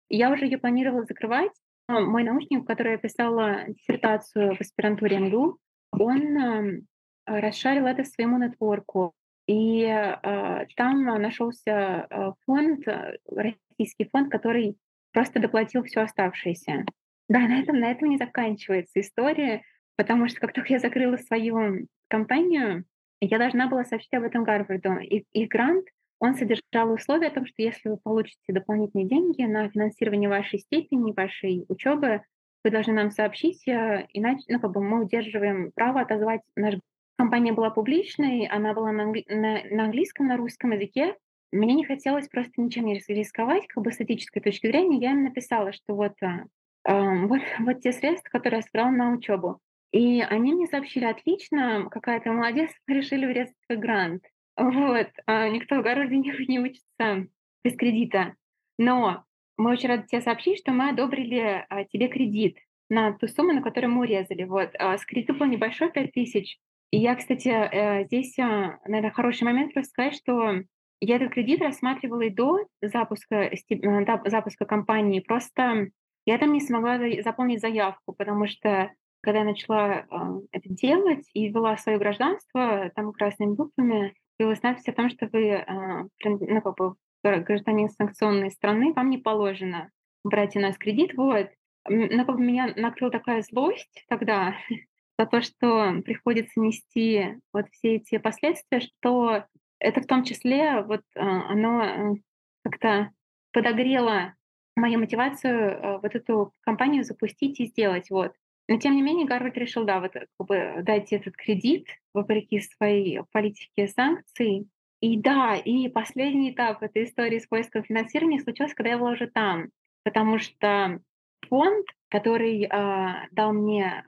Я 0.09 0.31
уже 0.31 0.45
ее 0.45 0.57
планировала 0.57 1.03
закрывать. 1.03 1.51
Мой 1.89 2.23
научник, 2.23 2.61
в 2.61 2.65
который 2.65 2.93
я 2.93 2.97
писала 2.97 3.65
диссертацию 3.67 4.55
в 4.55 4.61
аспирантуре 4.61 5.19
МГУ, 5.19 5.57
он 6.05 6.37
э, 6.37 6.81
расшарил 7.25 7.85
это 7.85 8.03
своему 8.03 8.37
нетворку. 8.37 9.13
И 9.47 9.83
э, 9.83 10.65
там 10.75 11.05
нашелся 11.05 12.07
э, 12.09 12.31
фонд, 12.45 12.87
э, 12.87 13.17
российский 13.27 14.09
фонд, 14.11 14.29
который 14.29 14.77
просто 15.13 15.39
доплатил 15.39 15.83
все 15.83 16.01
оставшееся. 16.01 16.85
Да, 17.29 17.39
на 17.39 17.59
этом, 17.59 17.79
на 17.79 17.91
этом 17.91 18.09
не 18.09 18.17
заканчивается 18.17 18.99
история, 18.99 19.63
потому 19.95 20.27
что 20.27 20.39
как 20.39 20.53
только 20.53 20.73
я 20.73 20.79
закрыла 20.79 21.17
свою 21.17 21.87
компанию, 22.09 22.85
я 23.19 23.37
должна 23.37 23.67
была 23.67 23.83
сообщить 23.83 24.13
об 24.13 24.23
этом 24.23 24.43
Гарварду. 24.43 24.99
И, 24.99 25.25
и 25.31 25.45
грант, 25.45 25.85
он 26.19 26.35
содержал 26.35 26.91
условие 26.91 27.29
о 27.29 27.33
том, 27.33 27.45
что 27.45 27.61
если 27.61 27.89
вы 27.89 27.97
получите 27.97 28.53
дополнительные 28.53 29.07
деньги 29.07 29.43
на 29.43 29.69
финансирование 29.69 30.29
вашей 30.29 30.59
степени, 30.59 31.13
вашей 31.13 31.65
учебы, 31.67 32.21
вы 32.63 32.71
должны 32.71 32.93
нам 32.93 33.11
сообщить, 33.11 33.67
э, 33.67 34.07
иначе 34.13 34.43
ну, 34.47 34.59
как 34.59 34.71
бы 34.71 34.81
мы 34.81 35.03
удерживаем 35.03 35.71
право 35.73 36.01
отозвать 36.01 36.41
наш 36.55 36.75
Компания 37.17 37.51
была 37.51 37.71
публичной, 37.71 38.45
она 38.45 38.75
была 38.75 38.91
на, 38.91 39.05
англи- 39.05 39.25
на, 39.27 39.63
на 39.71 39.85
английском, 39.85 40.27
на 40.27 40.37
русском 40.37 40.71
языке. 40.71 41.15
Мне 41.51 41.73
не 41.73 41.83
хотелось 41.83 42.27
просто 42.29 42.61
ничем 42.61 42.85
не 42.85 43.01
рисковать, 43.07 43.65
как 43.67 43.83
бы 43.83 43.91
с 43.91 43.99
этической 43.99 44.39
точки 44.39 44.67
зрения. 44.67 44.99
Я 44.99 45.11
им 45.11 45.23
написала, 45.23 45.73
что 45.73 45.95
вот, 45.95 46.13
а, 46.21 46.45
а, 46.83 47.15
вот, 47.27 47.41
вот 47.59 47.81
те 47.81 47.91
средства, 47.91 48.29
которые 48.29 48.59
я 48.59 48.61
собрала 48.61 48.91
на 48.91 49.13
учебу. 49.13 49.59
И 49.91 50.21
они 50.21 50.53
мне 50.53 50.67
сообщили, 50.67 51.05
отлично, 51.05 51.87
какая 51.89 52.19
то 52.19 52.31
молодец, 52.31 52.69
решили 52.87 53.25
врезать 53.25 53.55
грант. 53.67 54.23
Вот, 54.55 55.09
а 55.25 55.49
никто 55.49 55.79
в 55.79 55.83
городе 55.83 56.17
не, 56.17 56.31
не 56.47 56.59
учится 56.59 57.27
без 57.63 57.75
кредита. 57.75 58.35
Но 58.77 59.23
мы 59.57 59.71
очень 59.71 59.89
рады 59.89 60.05
тебе 60.07 60.21
сообщить, 60.21 60.59
что 60.59 60.71
мы 60.71 60.89
одобрили 60.89 61.65
а, 61.69 61.83
тебе 61.85 62.07
кредит 62.07 62.57
на 62.89 63.13
ту 63.13 63.27
сумму, 63.27 63.53
на 63.53 63.61
которую 63.61 63.91
мы 63.91 64.01
урезали. 64.01 64.43
Вот, 64.43 64.71
а, 64.79 64.97
с 64.97 65.05
кредитом 65.05 65.37
был 65.37 65.47
небольшой, 65.47 65.91
5 65.91 66.11
тысяч, 66.11 66.57
и 66.91 66.99
я, 66.99 67.15
кстати, 67.15 67.49
э, 67.49 68.05
здесь, 68.05 68.37
а, 68.39 68.79
наверное, 68.85 69.11
хороший 69.11 69.43
момент 69.43 69.75
рассказать, 69.75 70.15
что 70.15 70.53
я 71.01 71.17
этот 71.17 71.33
кредит 71.33 71.61
рассматривала 71.61 72.21
и 72.21 72.29
до 72.29 72.59
запуска, 72.81 73.51
э, 73.51 74.19
запуска 74.25 74.65
компании. 74.65 75.19
Просто 75.19 75.89
я 76.25 76.37
там 76.37 76.53
не 76.53 76.61
смогла 76.61 76.97
заполнить 77.21 77.59
заявку, 77.59 78.13
потому 78.13 78.47
что 78.47 78.91
когда 79.21 79.39
я 79.39 79.45
начала 79.45 80.05
а, 80.09 80.39
это 80.51 80.69
делать 80.69 81.29
и 81.33 81.49
ввела 81.49 81.75
свое 81.77 81.97
гражданство, 81.97 82.89
там 82.95 83.11
красными 83.11 83.55
буквами 83.55 84.13
появилась 84.37 84.63
надпись 84.63 84.87
о 84.87 84.93
том, 84.93 85.09
что 85.09 85.27
вы 85.31 85.55
а, 85.55 86.05
ну, 86.23 86.61
как 86.61 86.77
бы, 86.77 86.95
гражданин 87.23 87.89
санкционной 87.89 88.51
страны, 88.51 88.93
вам 88.93 89.09
не 89.09 89.17
положено 89.17 89.89
брать 90.23 90.55
у 90.55 90.59
нас 90.59 90.77
кредит. 90.77 91.13
Вот. 91.15 91.49
Меня 91.89 92.73
накрыла 92.75 93.11
такая 93.11 93.41
злость 93.41 94.05
тогда, 94.09 94.55
за 95.19 95.25
то, 95.25 95.41
что 95.41 96.01
приходится 96.03 96.59
нести 96.59 97.39
вот 97.53 97.67
все 97.71 97.95
эти 97.95 98.17
последствия, 98.17 98.81
что 98.81 99.45
это 99.79 100.01
в 100.01 100.07
том 100.07 100.23
числе 100.23 100.81
вот 100.81 101.01
а, 101.15 101.51
оно 101.51 101.83
э, 101.83 102.15
как-то 102.63 103.11
подогрело 103.51 104.33
мою 104.75 104.99
мотивацию 104.99 105.71
э, 105.71 105.99
вот 105.99 106.15
эту 106.15 106.53
компанию 106.61 107.03
запустить 107.03 107.59
и 107.59 107.65
сделать. 107.65 108.09
Вот. 108.09 108.33
Но 108.67 108.77
тем 108.77 108.95
не 108.95 109.01
менее 109.01 109.25
Гарвард 109.25 109.57
решил, 109.57 109.85
да, 109.85 109.99
вот 109.99 110.13
как 110.13 110.27
бы 110.39 110.81
дать 110.83 111.13
этот 111.13 111.35
кредит 111.35 111.87
вопреки 112.13 112.59
своей 112.59 113.21
политике 113.31 113.87
санкций. 113.87 114.67
И 115.07 115.17
да, 115.17 115.55
и 115.55 115.87
последний 115.87 116.51
этап 116.51 116.83
этой 116.83 117.05
истории 117.05 117.39
с 117.39 117.47
поиском 117.47 117.81
финансирования 117.81 118.41
случился, 118.41 118.75
когда 118.75 118.89
я 118.89 118.97
была 118.97 119.11
уже 119.11 119.27
там, 119.27 119.69
потому 120.03 120.37
что 120.37 120.99
фонд, 121.47 121.85
который 122.09 122.65
э, 122.65 123.27
дал 123.31 123.53
мне 123.53 124.03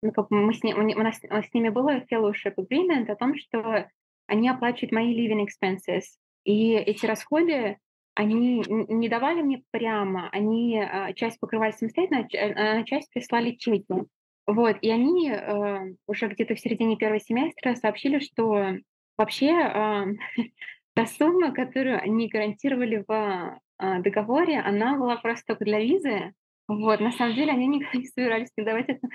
ну, 0.00 0.12
как 0.12 0.30
мы 0.30 0.54
с, 0.54 0.62
ним, 0.62 0.78
у 0.78 1.02
нас 1.02 1.16
с 1.18 1.52
ними 1.54 1.70
было 1.70 2.04
fellowship 2.08 2.54
agreement 2.56 3.10
о 3.10 3.16
том, 3.16 3.34
что 3.36 3.88
они 4.28 4.48
оплачивают 4.48 4.92
мои 4.92 5.12
living 5.12 5.44
expenses. 5.44 6.04
И 6.44 6.74
эти 6.74 7.04
расходы, 7.04 7.78
они 8.14 8.62
не 8.68 9.08
давали 9.08 9.42
мне 9.42 9.64
прямо, 9.72 10.28
они 10.30 10.78
а, 10.80 11.12
часть 11.14 11.40
покрывали 11.40 11.72
самостоятельно, 11.72 12.28
а, 12.32 12.78
а 12.78 12.84
часть 12.84 13.10
прислали 13.10 13.56
чеки. 13.56 14.04
Вот, 14.46 14.76
и 14.82 14.88
они 14.88 15.30
э, 15.30 15.94
уже 16.06 16.28
где-то 16.28 16.54
в 16.54 16.60
середине 16.60 16.96
первого 16.96 17.18
семестра 17.18 17.74
сообщили, 17.74 18.20
что 18.20 18.76
вообще 19.18 20.16
та 20.94 21.06
сумма, 21.06 21.52
которую 21.52 22.00
они 22.00 22.28
гарантировали 22.28 23.04
в 23.06 23.60
э, 23.80 24.02
договоре, 24.02 24.60
она 24.60 24.96
была 24.96 25.16
просто 25.16 25.56
для 25.60 25.80
визы. 25.80 26.32
Вот, 26.68 27.00
на 27.00 27.12
самом 27.12 27.34
деле 27.34 27.52
они 27.52 27.66
никогда 27.66 27.98
не 27.98 28.06
собирались 28.06 28.50
давать 28.56 28.88
это 28.88 29.08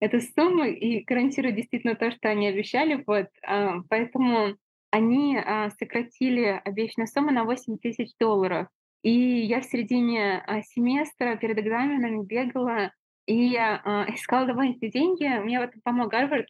эту 0.00 0.20
сумму 0.20 0.64
и 0.64 1.02
гарантируют 1.04 1.56
действительно 1.56 1.94
то, 1.94 2.10
что 2.10 2.28
они 2.28 2.48
обещали. 2.48 3.02
Вот, 3.06 3.26
а, 3.46 3.80
поэтому 3.88 4.56
они 4.90 5.36
а, 5.36 5.70
сократили 5.70 6.60
обещанную 6.64 7.08
сумму 7.08 7.30
на 7.30 7.44
8 7.44 7.78
тысяч 7.78 8.10
долларов. 8.18 8.68
И 9.02 9.10
я 9.10 9.60
в 9.60 9.64
середине 9.64 10.42
а, 10.46 10.62
семестра 10.62 11.36
перед 11.36 11.58
экзаменами 11.58 12.24
бегала 12.24 12.92
и 13.26 13.52
искала 14.14 14.46
дополнительные 14.46 14.90
деньги. 14.90 15.38
Мне 15.40 15.60
в 15.60 15.64
этом 15.64 15.80
помог 15.82 16.10
Гарвард. 16.10 16.46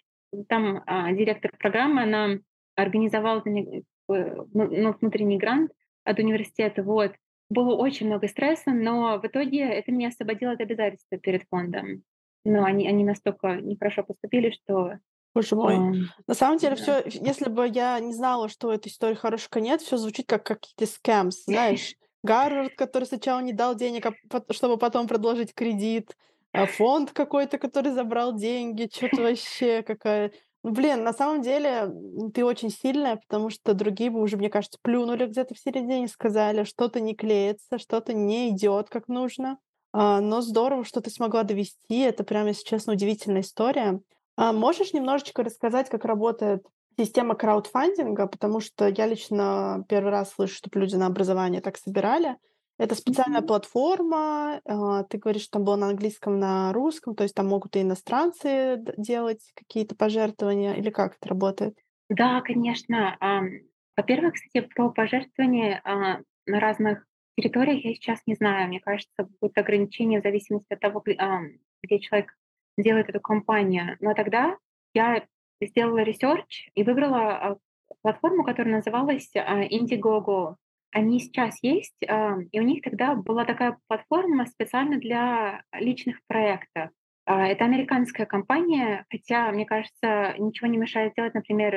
Там 0.49 0.85
директор 1.17 1.51
программы, 1.59 2.03
она 2.03 2.39
организовала 2.83 3.43
э, 3.47 3.83
ну, 4.09 4.45
ну, 4.53 4.95
внутренний 5.01 5.39
грант 5.39 5.73
от 6.05 6.19
университета. 6.19 6.83
Вот. 6.83 7.13
Было 7.51 7.75
очень 7.75 8.07
много 8.07 8.29
стресса, 8.29 8.71
но 8.71 9.19
в 9.19 9.27
итоге 9.27 9.61
это 9.61 9.91
меня 9.91 10.09
освободило 10.09 10.53
от 10.53 10.61
обязательства 10.61 11.19
перед 11.19 11.45
фондом 11.49 12.03
но 12.49 12.65
они, 12.65 12.89
они 12.89 13.05
настолько 13.05 13.57
нехорошо 13.57 14.03
поступили, 14.03 14.51
что 14.51 14.99
Боже 15.35 15.55
мой. 15.55 15.75
Um, 15.75 16.05
На 16.27 16.35
самом 16.35 16.59
деле, 16.59 16.77
да. 16.77 16.83
все, 16.83 17.21
если 17.21 17.49
бы 17.49 17.69
я 17.69 17.99
не 18.01 18.13
знала, 18.15 18.49
что 18.49 18.73
этой 18.73 18.89
истории 18.89 19.15
хороший 19.15 19.51
конец, 19.51 19.83
все 19.83 19.97
звучит 19.97 20.27
как 20.27 20.45
какие-то 20.45 20.87
скэмс, 20.87 21.45
знаешь. 21.45 21.95
Гарвард, 22.25 22.75
который 22.75 23.05
сначала 23.05 23.41
не 23.41 23.53
дал 23.53 23.77
денег, 23.77 24.07
а 24.07 24.53
чтобы 24.53 24.77
потом 24.77 25.07
предложить 25.07 25.55
кредит, 25.55 26.17
а 26.53 26.67
фонд 26.67 27.13
какой-то, 27.13 27.59
который 27.59 27.93
забрал 27.93 28.35
деньги, 28.35 28.91
что-то 28.93 29.23
вообще 29.23 29.83
какая... 29.83 30.33
Блин, 30.65 31.05
на 31.05 31.13
самом 31.13 31.41
деле 31.43 31.93
ты 32.35 32.45
очень 32.45 32.71
сильная, 32.71 33.17
потому 33.17 33.49
что 33.49 33.75
другие 33.75 34.11
бы 34.11 34.21
уже, 34.21 34.37
мне 34.37 34.51
кажется, 34.51 34.79
плюнули 34.83 35.27
где-то 35.27 35.55
в 35.55 35.59
середине, 35.59 36.09
сказали, 36.09 36.65
что-то 36.65 37.01
не 37.01 37.15
клеится, 37.15 37.79
что-то 37.79 38.13
не 38.13 38.51
идет 38.51 38.89
как 38.91 39.07
нужно. 39.09 39.59
А, 39.93 40.21
но 40.21 40.41
здорово, 40.41 40.85
что 40.85 41.01
ты 41.01 41.11
смогла 41.11 41.45
довести. 41.45 42.01
Это 42.01 42.25
прям, 42.25 42.47
если 42.49 42.65
честно, 42.65 42.95
удивительная 42.95 43.43
история. 43.43 44.01
А 44.37 44.53
можешь 44.53 44.93
немножечко 44.93 45.43
рассказать, 45.43 45.89
как 45.89 46.05
работает 46.05 46.65
система 46.99 47.35
краудфандинга? 47.35 48.27
Потому 48.27 48.61
что 48.61 48.89
я 48.89 49.07
лично 49.07 49.85
первый 49.89 50.11
раз 50.11 50.33
слышу, 50.33 50.55
чтобы 50.55 50.81
люди 50.81 50.97
на 50.97 51.07
образование 51.07 51.61
так 51.61 51.77
собирали. 51.79 52.37
Это 52.79 52.95
специальная 52.95 53.41
mm-hmm. 53.41 53.47
платформа. 53.47 54.61
А, 54.65 55.03
ты 55.05 55.19
говоришь, 55.19 55.43
что 55.43 55.53
там 55.53 55.65
было 55.65 55.77
на 55.77 55.89
английском, 55.89 56.39
на 56.39 56.73
русском, 56.73 57.15
то 57.15 57.25
есть 57.25 57.35
там 57.35 57.49
могут 57.49 57.77
и 57.77 57.83
иностранцы 57.83 58.83
делать 58.97 59.43
какие-то 59.55 59.95
пожертвования, 59.97 60.75
или 60.75 60.91
как 60.91 61.17
это 61.17 61.29
работает? 61.29 61.77
Да, 62.09 62.41
конечно. 62.41 63.19
Во-первых, 63.97 64.35
кстати, 64.35 64.67
про 64.75 64.91
пожертвования 64.91 65.83
на 65.85 66.61
разных 66.61 67.05
территориях 67.37 67.85
я 67.85 67.95
сейчас 67.95 68.21
не 68.27 68.35
знаю. 68.35 68.69
Мне 68.69 68.81
кажется, 68.81 69.29
будет 69.41 69.59
ограничение 69.59 70.21
в 70.21 70.23
зависимости 70.23 70.73
от 70.73 70.81
того, 70.81 71.03
где 71.03 71.99
человек 71.99 72.33
делает 72.79 73.09
эту 73.09 73.21
кампанию. 73.21 73.97
Но 74.01 74.15
тогда 74.15 74.57
я 74.95 75.25
сделала 75.61 75.99
research 75.99 76.71
и 76.75 76.83
выбрала 76.85 77.21
а, 77.21 77.57
платформу, 78.03 78.45
которая 78.45 78.77
называлась 78.77 79.31
а, 79.35 79.65
Indiegogo. 79.65 80.57
Они 80.91 81.21
сейчас 81.21 81.59
есть, 81.63 81.97
и 82.01 82.61
у 82.61 82.63
них 82.63 82.83
тогда 82.83 83.15
была 83.15 83.45
такая 83.45 83.79
платформа 83.89 84.47
специально 84.47 84.99
для 84.99 85.63
личных 85.73 86.19
проектов. 86.27 86.91
А, 87.27 87.47
это 87.47 87.65
американская 87.67 88.25
компания, 88.27 89.05
хотя, 89.11 89.53
мне 89.53 89.67
кажется, 89.67 90.35
ничего 90.39 90.67
не 90.67 90.79
мешает 90.79 91.13
сделать, 91.13 91.35
например, 91.35 91.75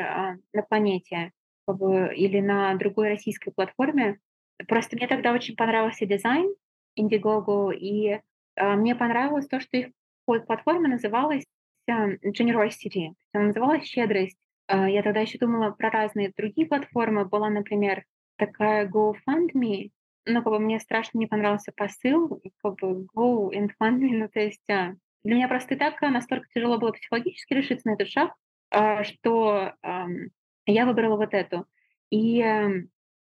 на 0.54 0.64
планете 0.64 1.32
или 1.68 2.40
на 2.40 2.74
другой 2.76 3.10
российской 3.10 3.52
платформе. 3.52 4.20
Просто 4.68 4.96
мне 4.96 5.08
тогда 5.08 5.34
очень 5.34 5.56
понравился 5.56 6.06
дизайн 6.06 6.54
Indiegogo, 6.98 7.74
и 7.74 8.22
мне 8.58 8.96
понравилось 8.96 9.48
то, 9.48 9.60
что 9.60 9.78
их 9.78 9.88
платформа 10.26 10.88
называлась 10.88 11.46
Generosity, 11.90 13.10
называлась 13.34 13.86
«Щедрость». 13.86 14.38
Я 14.70 15.04
тогда 15.04 15.20
еще 15.20 15.38
думала 15.38 15.72
про 15.72 15.90
разные 15.90 16.32
другие 16.38 16.68
платформы. 16.68 17.26
Была, 17.26 17.50
например, 17.50 18.04
такая 18.46 18.88
GoFundMe, 18.88 19.92
но 20.26 20.42
как 20.42 20.54
бы 20.54 20.60
мне 20.60 20.80
страшно 20.80 21.20
не 21.20 21.28
понравился 21.28 21.72
посыл, 21.76 22.42
как 22.62 22.76
бы 22.76 23.06
Go 23.16 23.52
and 23.52 23.70
Fund 23.82 24.00
Me, 24.00 24.18
ну 24.18 24.30
то 24.30 24.40
есть 24.40 24.70
э, 24.70 24.96
для 25.24 25.36
меня 25.36 25.48
просто 25.48 25.76
и 25.76 25.78
так 25.78 26.02
настолько 26.02 26.48
тяжело 26.54 26.78
было 26.78 26.92
психологически 26.92 27.54
решиться 27.54 27.88
на 27.88 27.94
этот 27.94 28.10
шаг, 28.10 28.34
э, 28.72 29.04
что 29.04 29.74
э, 29.82 30.06
я 30.66 30.86
выбрала 30.86 31.18
вот 31.18 31.34
эту. 31.34 31.66
И 32.10 32.44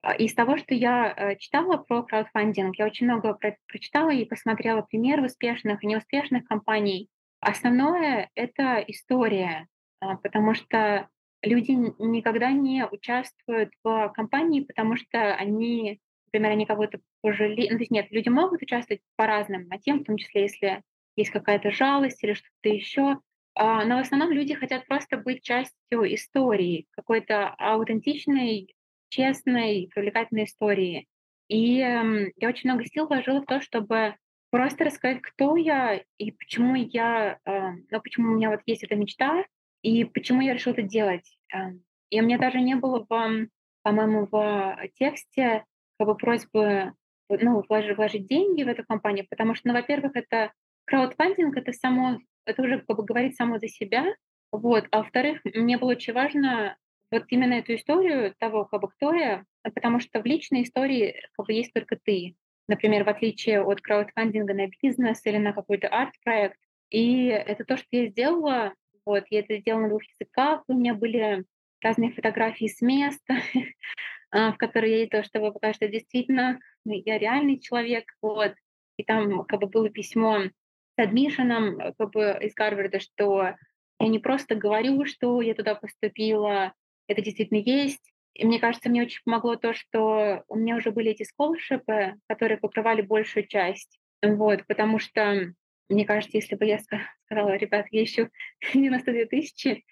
А, 0.02 0.14
из 0.14 0.34
того, 0.34 0.56
что 0.56 0.74
я 0.74 1.12
э, 1.14 1.36
читала 1.36 1.76
про 1.76 2.02
краудфандинг, 2.02 2.76
я 2.78 2.86
очень 2.86 3.06
много 3.06 3.34
про 3.34 3.56
прочитала 3.66 4.10
и 4.10 4.24
посмотрела 4.24 4.80
примеры 4.82 5.26
успешных 5.26 5.84
и 5.84 5.86
неуспешных 5.86 6.44
компаний. 6.46 7.10
Основное— 7.40 8.30
это 8.34 8.82
история, 8.86 9.66
а, 10.00 10.16
потому 10.16 10.54
что 10.54 11.08
люди 11.42 11.72
никогда 11.98 12.50
не 12.52 12.86
участвуют 12.86 13.70
в 13.82 14.12
компании, 14.14 14.60
потому 14.60 14.96
что 14.96 15.34
они, 15.34 16.00
например, 16.26 16.52
они 16.52 16.66
кого-то 16.66 17.00
пожалели. 17.22 17.68
Ну, 17.70 17.76
то 17.76 17.82
есть 17.82 17.90
нет, 17.90 18.06
люди 18.10 18.28
могут 18.28 18.62
участвовать 18.62 19.02
по 19.16 19.26
разным 19.26 19.68
мотивам, 19.68 20.00
в 20.00 20.04
том 20.04 20.16
числе, 20.16 20.42
если 20.42 20.82
есть 21.16 21.30
какая-то 21.30 21.70
жалость 21.70 22.22
или 22.22 22.34
что-то 22.34 22.68
еще. 22.68 23.18
А, 23.54 23.84
но 23.84 23.98
в 23.98 24.00
основном 24.00 24.30
люди 24.30 24.54
хотят 24.54 24.86
просто 24.86 25.16
быть 25.16 25.42
частью 25.42 26.14
истории, 26.14 26.86
какой-то 26.92 27.48
аутентичной, 27.58 28.74
честной, 29.08 29.90
привлекательной 29.92 30.44
истории. 30.44 31.06
И 31.48 31.80
э, 31.80 32.30
я 32.36 32.48
очень 32.48 32.70
много 32.70 32.86
сил 32.86 33.06
вложила 33.06 33.40
в 33.42 33.46
то, 33.46 33.60
чтобы 33.60 34.14
просто 34.50 34.84
рассказать, 34.84 35.20
кто 35.20 35.56
я 35.56 36.00
и 36.16 36.30
почему 36.30 36.76
я, 36.76 37.38
э, 37.44 37.70
ну, 37.90 38.00
почему 38.00 38.32
у 38.32 38.36
меня 38.36 38.50
вот 38.50 38.60
есть 38.66 38.84
эта 38.84 38.94
мечта, 38.94 39.44
и 39.82 40.04
почему 40.04 40.40
я 40.40 40.54
решила 40.54 40.74
это 40.74 40.82
делать. 40.82 41.38
Э, 41.54 41.72
и 42.10 42.20
у 42.20 42.24
меня 42.24 42.38
даже 42.38 42.60
не 42.60 42.74
было, 42.74 43.06
в, 43.08 43.48
по-моему, 43.82 44.28
в 44.30 44.76
тексте 44.94 45.64
как 45.98 46.08
бы 46.08 46.16
просьбы 46.16 46.92
ну, 47.28 47.62
вложить, 47.68 47.96
вложить 47.96 48.26
деньги 48.26 48.62
в 48.62 48.68
эту 48.68 48.84
компанию, 48.84 49.26
потому 49.28 49.54
что, 49.54 49.68
ну, 49.68 49.74
во-первых, 49.74 50.16
это 50.16 50.52
краудфандинг, 50.86 51.56
это 51.56 51.72
само, 51.72 52.18
это 52.44 52.62
уже 52.62 52.80
как 52.80 52.96
бы 52.96 53.04
говорит 53.04 53.36
само 53.36 53.58
за 53.58 53.68
себя, 53.68 54.06
вот, 54.50 54.86
а 54.90 54.98
во-вторых, 54.98 55.40
мне 55.44 55.78
было 55.78 55.90
очень 55.90 56.12
важно 56.12 56.76
вот 57.10 57.24
именно 57.28 57.54
эту 57.54 57.74
историю 57.74 58.34
того, 58.38 58.64
как 58.64 58.80
бы 58.80 58.88
кто 58.88 59.12
я, 59.12 59.44
потому 59.62 60.00
что 60.00 60.20
в 60.20 60.26
личной 60.26 60.62
истории 60.62 61.22
как 61.36 61.46
бы 61.46 61.52
есть 61.52 61.72
только 61.72 61.96
ты. 61.96 62.34
Например, 62.68 63.04
в 63.04 63.08
отличие 63.08 63.62
от 63.62 63.80
краудфандинга 63.80 64.54
на 64.54 64.68
бизнес 64.68 65.24
или 65.24 65.38
на 65.38 65.52
какой-то 65.52 65.88
арт-проект. 65.88 66.58
И 66.90 67.26
это 67.26 67.64
то, 67.64 67.76
что 67.76 67.86
я 67.90 68.06
сделала. 68.06 68.74
Вот, 69.04 69.24
я 69.30 69.40
это 69.40 69.58
сделала 69.58 69.82
на 69.82 69.88
двух 69.88 70.02
языках. 70.04 70.62
У 70.68 70.74
меня 70.74 70.94
были 70.94 71.44
разные 71.82 72.12
фотографии 72.12 72.66
с 72.66 72.80
места, 72.80 73.36
а, 74.30 74.52
в 74.52 74.58
которые 74.58 74.92
я 74.92 74.98
ездила, 75.00 75.22
чтобы 75.22 75.52
показать, 75.52 75.76
что 75.76 75.88
действительно 75.88 76.60
ну, 76.84 76.92
я 77.04 77.18
реальный 77.18 77.58
человек. 77.58 78.04
Вот. 78.22 78.54
И 78.96 79.04
там 79.04 79.44
как 79.44 79.60
бы 79.60 79.66
было 79.66 79.88
письмо 79.88 80.44
с 80.44 80.98
адмишеном 81.02 81.78
как 81.98 82.10
бы, 82.12 82.38
из 82.42 82.54
Гарварда, 82.54 83.00
что 83.00 83.54
я 83.98 84.08
не 84.08 84.18
просто 84.18 84.54
говорю, 84.54 85.04
что 85.04 85.40
я 85.40 85.54
туда 85.54 85.74
поступила, 85.74 86.72
это 87.06 87.22
действительно 87.22 87.58
есть. 87.58 88.12
И 88.34 88.46
мне 88.46 88.58
кажется, 88.58 88.88
мне 88.88 89.02
очень 89.02 89.20
помогло 89.24 89.56
то, 89.56 89.74
что 89.74 90.44
у 90.48 90.56
меня 90.56 90.76
уже 90.76 90.90
были 90.90 91.10
эти 91.10 91.24
сколшипы, 91.24 92.14
которые 92.28 92.58
покрывали 92.58 93.02
большую 93.02 93.46
часть. 93.46 93.98
Вот, 94.22 94.66
потому 94.66 94.98
что, 94.98 95.52
мне 95.90 96.04
кажется, 96.04 96.36
если 96.36 96.54
бы 96.54 96.64
я 96.64 96.78
сказала, 96.78 97.56
ребят, 97.56 97.86
я 97.90 98.04
ищу 98.04 98.28
92 98.74 99.24
тысячи, 99.26 99.84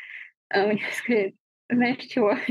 а 0.49 0.67
мне 0.67 0.83
сказали, 0.93 1.35
знаешь 1.69 2.05
чего? 2.07 2.37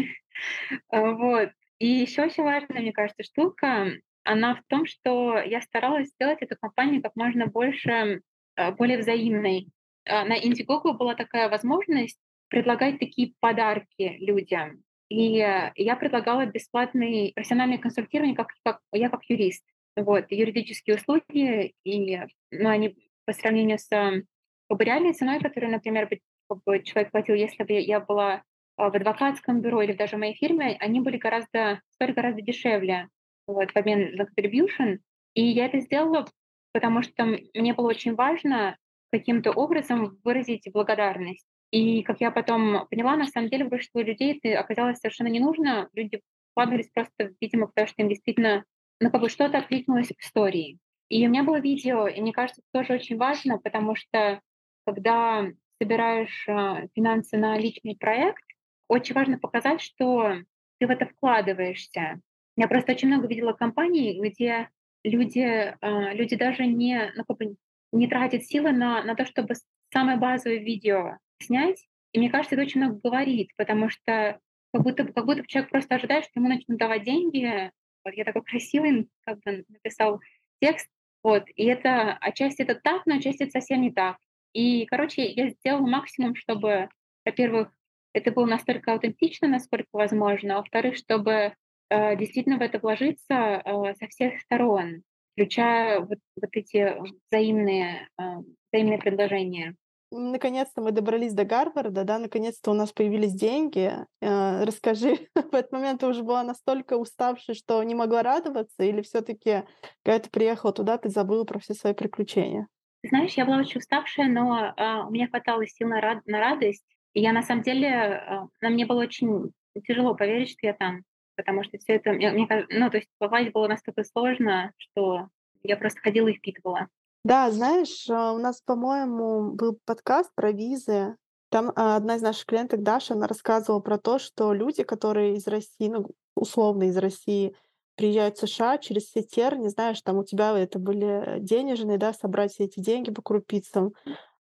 А, 0.90 1.02
вот. 1.14 1.50
И 1.80 1.88
еще 1.88 2.22
очень 2.22 2.44
важная, 2.44 2.82
мне 2.82 2.94
кажется, 2.94 3.24
штука, 3.24 3.88
она 4.24 4.54
в 4.54 4.62
том, 4.68 4.86
что 4.86 5.40
я 5.40 5.62
старалась 5.62 6.10
сделать 6.10 6.44
эту 6.44 6.56
компанию 6.62 7.02
как 7.02 7.16
можно 7.16 7.48
больше, 7.48 8.22
а, 8.56 8.72
более 8.72 9.00
взаимной. 9.00 9.68
На 10.06 10.38
Indiegogo 10.38 10.94
была 10.94 11.16
такая 11.16 11.50
возможность 11.50 12.20
предлагать 12.50 13.00
такие 13.00 13.34
подарки 13.40 14.18
людям. 14.20 14.84
И 15.10 15.38
я 15.38 15.96
предлагала 16.00 16.46
бесплатное 16.46 17.32
профессиональное 17.34 17.80
консультирование, 17.80 18.36
как, 18.36 18.54
как 18.64 18.80
я 18.94 19.10
как 19.10 19.24
юрист. 19.28 19.66
Вот, 19.98 20.28
юридические 20.30 20.98
услуги, 20.98 21.74
и 21.84 22.20
ну, 22.52 22.70
они 22.70 22.96
по 23.28 23.34
сравнению 23.34 23.78
с 23.78 23.88
как 23.90 24.78
бы, 24.78 24.84
реальной 24.84 25.14
ценой, 25.14 25.40
которую, 25.40 25.72
например, 25.72 26.10
как 26.50 26.64
бы, 26.66 26.82
человек 26.82 27.12
платил, 27.12 27.36
если 27.36 27.64
бы 27.64 27.74
я 27.74 28.00
была 28.00 28.42
а, 28.78 28.90
в 28.90 28.96
адвокатском 28.96 29.62
бюро 29.62 29.82
или 29.82 29.94
даже 29.94 30.16
в 30.16 30.20
моей 30.20 30.34
фирме, 30.34 30.78
они 30.80 31.02
были 31.02 31.18
гораздо, 31.18 31.82
стоили 31.94 32.14
гораздо 32.14 32.42
дешевле 32.42 33.10
вот, 33.46 33.72
в 33.72 33.76
обмен 33.76 34.16
на 34.16 34.24
contribution. 34.24 35.00
И 35.34 35.44
я 35.44 35.66
это 35.66 35.80
сделала, 35.82 36.26
потому 36.72 37.02
что 37.02 37.26
мне 37.54 37.74
было 37.74 37.88
очень 37.88 38.16
важно 38.16 38.78
каким-то 39.12 39.52
образом 39.52 40.18
выразить 40.24 40.70
благодарность. 40.74 41.46
И 41.72 42.02
как 42.04 42.22
я 42.22 42.32
потом 42.32 42.88
поняла, 42.88 43.18
на 43.18 43.26
самом 43.26 43.50
деле 43.50 43.66
большинство 43.66 44.02
людей 44.02 44.40
это 44.42 44.60
оказалось 44.60 45.00
совершенно 45.00 45.28
не 45.28 45.42
нужно. 45.42 45.90
Люди 45.94 46.22
вкладывались 46.52 46.90
просто, 46.94 47.34
видимо, 47.42 47.68
потому 47.68 47.88
что 47.88 48.02
им 48.02 48.10
действительно 48.10 48.64
ну, 49.00 49.12
как 49.12 49.22
бы 49.22 49.30
что-то 49.30 49.58
откликнулось 49.58 50.08
в 50.08 50.20
истории. 50.20 50.80
И 51.10 51.26
у 51.26 51.30
меня 51.30 51.44
было 51.44 51.60
видео, 51.60 52.08
и 52.08 52.20
мне 52.22 52.34
кажется, 52.34 52.62
это 52.62 52.84
тоже 52.84 52.94
очень 52.94 53.18
важно, 53.18 53.58
потому 53.60 53.96
что 53.96 54.42
когда 54.86 55.46
собираешь 55.82 56.48
э, 56.48 56.88
финансы 56.96 57.38
на 57.38 57.58
личный 57.58 57.96
проект, 57.96 58.44
очень 58.88 59.16
важно 59.16 59.38
показать, 59.38 59.82
что 59.82 60.34
ты 60.80 60.88
в 60.88 60.90
это 60.90 61.06
вкладываешься. 61.06 62.20
Я 62.56 62.68
просто 62.68 62.94
очень 62.94 63.10
много 63.10 63.28
видела 63.28 63.54
компаний, 63.54 64.20
где 64.22 64.70
люди, 65.04 65.40
э, 65.40 66.14
люди 66.14 66.36
даже 66.36 66.66
не, 66.66 67.12
ну, 67.16 67.24
как 67.26 67.38
бы 67.38 67.56
не 67.92 68.08
тратят 68.08 68.44
силы 68.44 68.72
на, 68.72 69.04
на 69.04 69.16
то, 69.16 69.26
чтобы 69.26 69.56
самое 69.94 70.18
базовое 70.18 70.58
видео 70.58 71.18
снять. 71.40 71.88
И 72.14 72.20
мне 72.20 72.30
кажется, 72.30 72.56
это 72.56 72.64
очень 72.64 72.82
много 72.82 73.00
говорит, 73.02 73.52
потому 73.58 73.90
что 73.90 74.40
как 74.74 74.84
будто, 74.84 75.06
как 75.06 75.26
будто 75.26 75.46
человек 75.48 75.70
просто 75.70 75.96
ожидает, 75.96 76.26
что 76.26 76.40
ему 76.40 76.50
начнут 76.50 76.78
давать 76.78 77.04
деньги. 77.04 77.72
Вот 78.04 78.14
я 78.14 78.24
такой 78.24 78.44
красивый 78.44 79.10
как 79.26 79.40
бы 79.42 79.66
написал 79.70 80.22
текст, 80.62 80.90
вот, 81.28 81.44
и 81.58 81.66
это 81.66 82.14
отчасти 82.22 82.62
это 82.62 82.74
так, 82.76 83.06
но 83.06 83.16
отчасти 83.16 83.44
это 83.44 83.52
совсем 83.52 83.82
не 83.82 83.92
так. 83.92 84.16
И, 84.54 84.86
короче, 84.86 85.30
я 85.30 85.50
сделала 85.50 85.86
максимум, 85.86 86.36
чтобы, 86.36 86.88
во-первых, 87.26 87.70
это 88.14 88.32
было 88.32 88.46
настолько 88.46 88.94
аутентично, 88.94 89.50
насколько 89.50 89.90
возможно, 89.92 90.54
а 90.56 90.58
во-вторых, 90.60 90.96
чтобы 90.96 91.54
э, 91.90 92.16
действительно 92.16 92.58
в 92.58 92.62
это 92.62 92.80
вложиться 92.80 93.34
э, 93.34 93.94
со 94.00 94.08
всех 94.08 94.40
сторон, 94.40 95.02
включая 95.34 96.00
вот, 96.00 96.20
вот 96.42 96.50
эти 96.54 96.96
взаимные, 97.30 98.08
э, 98.18 98.24
взаимные 98.72 98.98
предложения. 98.98 99.76
Наконец-то 100.10 100.82
мы 100.82 100.92
добрались 100.92 101.34
до 101.34 101.44
Гарварда, 101.44 102.06
да, 102.06 102.18
наконец-то 102.18 102.72
у 102.72 102.74
нас 102.74 102.94
появились 102.94 103.34
деньги. 103.34 103.92
Э, 104.22 104.64
расскажи, 104.64 105.18
в 105.36 105.54
этот 105.54 105.72
момент 105.72 106.00
ты 106.00 106.08
уже 106.08 106.24
была 106.24 106.44
настолько 106.44 106.96
уставшей, 106.96 107.56
что 107.56 107.84
не 107.84 107.94
могла 107.94 108.24
радоваться, 108.24 108.84
или 108.84 109.02
все-таки, 109.02 109.64
когда 110.04 110.20
ты 110.20 110.30
приехала 110.30 110.72
туда, 110.72 110.98
ты 110.98 111.10
забыла 111.10 111.44
про 111.44 111.60
все 111.60 111.74
свои 111.74 111.94
приключения? 111.94 112.68
Знаешь, 113.04 113.34
я 113.34 113.46
была 113.46 113.58
очень 113.58 113.80
уставшая, 113.80 114.28
но 114.28 114.74
а, 114.76 115.06
у 115.06 115.12
меня 115.12 115.28
хватало 115.28 115.66
сил 115.68 115.90
на, 115.90 116.02
рад- 116.02 116.26
на 116.26 116.40
радость. 116.40 116.86
И 117.14 117.22
я 117.22 117.34
на 117.34 117.44
самом 117.44 117.64
деле, 117.64 117.90
а, 117.90 118.48
на 118.62 118.70
мне 118.70 118.86
было 118.86 119.02
очень 119.02 119.52
тяжело 119.86 120.16
поверить, 120.16 120.52
что 120.52 120.68
я 120.68 120.74
там, 120.74 121.04
потому 121.36 121.64
что 121.64 121.78
все 121.78 121.94
это, 121.96 122.14
мне, 122.14 122.32
мне 122.32 122.48
ну, 122.70 122.90
то 122.90 122.98
есть 122.98 123.10
попасть 123.18 123.52
было 123.52 123.68
настолько 123.68 124.04
сложно, 124.04 124.72
что 124.78 125.28
я 125.64 125.78
просто 125.78 126.00
ходила 126.02 126.30
и 126.30 126.34
впитывала. 126.34 126.88
Да, 127.24 127.52
знаешь, 127.52 128.10
а, 128.10 128.34
у 128.34 128.38
нас, 128.38 128.62
по-моему, 128.62 129.52
был 129.52 129.78
подкаст 129.86 130.32
про 130.36 130.52
визы. 130.52 131.16
Там 131.50 131.72
а, 131.76 131.96
одна 131.96 132.16
из 132.16 132.22
наших 132.22 132.46
клиенток, 132.46 132.84
Даша, 132.84 133.14
она 133.14 133.28
рассказывала 133.28 133.80
про 133.80 133.98
то, 133.98 134.20
что 134.20 134.54
люди, 134.54 134.84
которые 134.84 135.36
из 135.36 135.48
России, 135.48 135.90
ну, 135.90 136.08
условно 136.36 136.84
из 136.84 136.98
России, 136.98 137.56
приезжают 137.96 138.38
в 138.38 138.42
США 138.48 138.78
через 138.78 139.10
сетер, 139.12 139.58
не 139.58 139.70
знаешь, 139.70 140.02
там 140.02 140.18
у 140.18 140.24
тебя 140.24 140.58
это 140.58 140.78
были 140.78 141.40
денежные, 141.40 141.98
да, 141.98 142.14
собрать 142.14 142.54
все 142.54 142.66
эти 142.66 142.80
деньги 142.80 143.12
по 143.12 143.22
крупицам, 143.22 143.94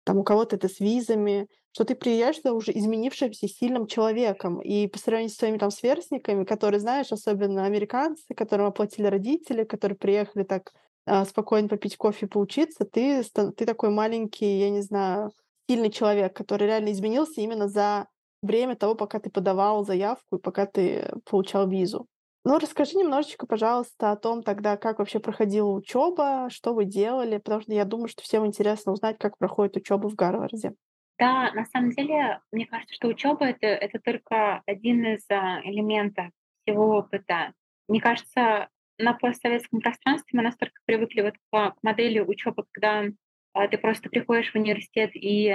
там 0.04 0.18
у 0.18 0.24
кого-то 0.24 0.56
это 0.56 0.68
с 0.68 0.80
визами, 0.80 1.48
что 1.72 1.86
ты 1.86 1.96
приезжаешь 1.96 2.38
туда 2.38 2.54
уже 2.54 2.72
изменившимся 2.72 3.48
сильным 3.48 3.88
человеком. 3.88 4.60
И 4.60 4.88
по 4.88 5.00
сравнению 5.00 5.32
с 5.32 5.38
своими 5.38 5.58
там 5.58 5.72
сверстниками, 5.72 6.44
которые, 6.44 6.80
знаешь, 6.80 7.12
особенно 7.12 7.66
американцы, 7.66 8.34
которым 8.36 8.68
оплатили 8.68 9.08
родители, 9.08 9.64
которые 9.64 9.98
приехали 9.98 10.44
так 10.44 10.74
а, 11.06 11.26
спокойно 11.26 11.68
попить 11.68 11.98
кофе, 11.98 12.28
поучиться, 12.28 12.86
ты, 12.86 13.24
ты 13.24 13.66
такой 13.66 13.90
маленький, 13.90 14.60
я 14.60 14.70
не 14.70 14.82
знаю, 14.82 15.32
сильный 15.70 15.92
человек, 15.92 16.36
который 16.36 16.68
реально 16.68 16.92
изменился 16.92 17.42
именно 17.42 17.68
за 17.68 18.08
время 18.42 18.76
того, 18.76 18.96
пока 18.96 19.20
ты 19.20 19.30
подавал 19.30 19.86
заявку 19.86 20.38
и 20.38 20.42
пока 20.42 20.66
ты 20.66 21.12
получал 21.26 21.68
визу. 21.68 22.08
Ну, 22.46 22.60
расскажи 22.60 22.98
немножечко, 22.98 23.48
пожалуйста, 23.48 24.12
о 24.12 24.18
том 24.18 24.44
тогда, 24.44 24.76
как 24.76 25.00
вообще 25.00 25.20
проходила 25.20 25.70
учеба, 25.70 26.50
что 26.50 26.74
вы 26.74 26.84
делали, 26.84 27.38
потому 27.38 27.62
что 27.62 27.74
я 27.74 27.86
думаю, 27.86 28.10
что 28.10 28.22
всем 28.22 28.46
интересно 28.46 28.92
узнать, 28.92 29.18
как 29.18 29.38
проходит 29.38 29.78
учеба 29.78 30.10
в 30.10 30.16
Гарварде. 30.16 30.74
Да, 31.18 31.54
на 31.54 31.66
самом 31.66 31.92
деле, 31.92 32.42
мне 32.52 32.66
кажется, 32.66 32.96
что 32.96 33.08
учеба 33.08 33.46
это, 33.46 33.68
это 33.68 34.00
только 34.00 34.62
один 34.66 35.06
из 35.06 35.24
а, 35.30 35.62
элементов 35.64 36.26
всего 36.64 36.98
опыта. 36.98 37.54
Мне 37.88 38.02
кажется, 38.02 38.68
на 38.98 39.14
постсоветском 39.14 39.82
пространстве 39.82 40.38
мы 40.38 40.44
настолько 40.44 40.82
привыкли 40.86 41.22
вот 41.22 41.36
к 41.52 41.76
модели 41.82 42.20
учебы, 42.20 42.66
когда 42.72 43.06
а, 43.54 43.68
ты 43.68 43.78
просто 43.78 44.10
приходишь 44.10 44.52
в 44.52 44.56
университет 44.56 45.12
и 45.14 45.54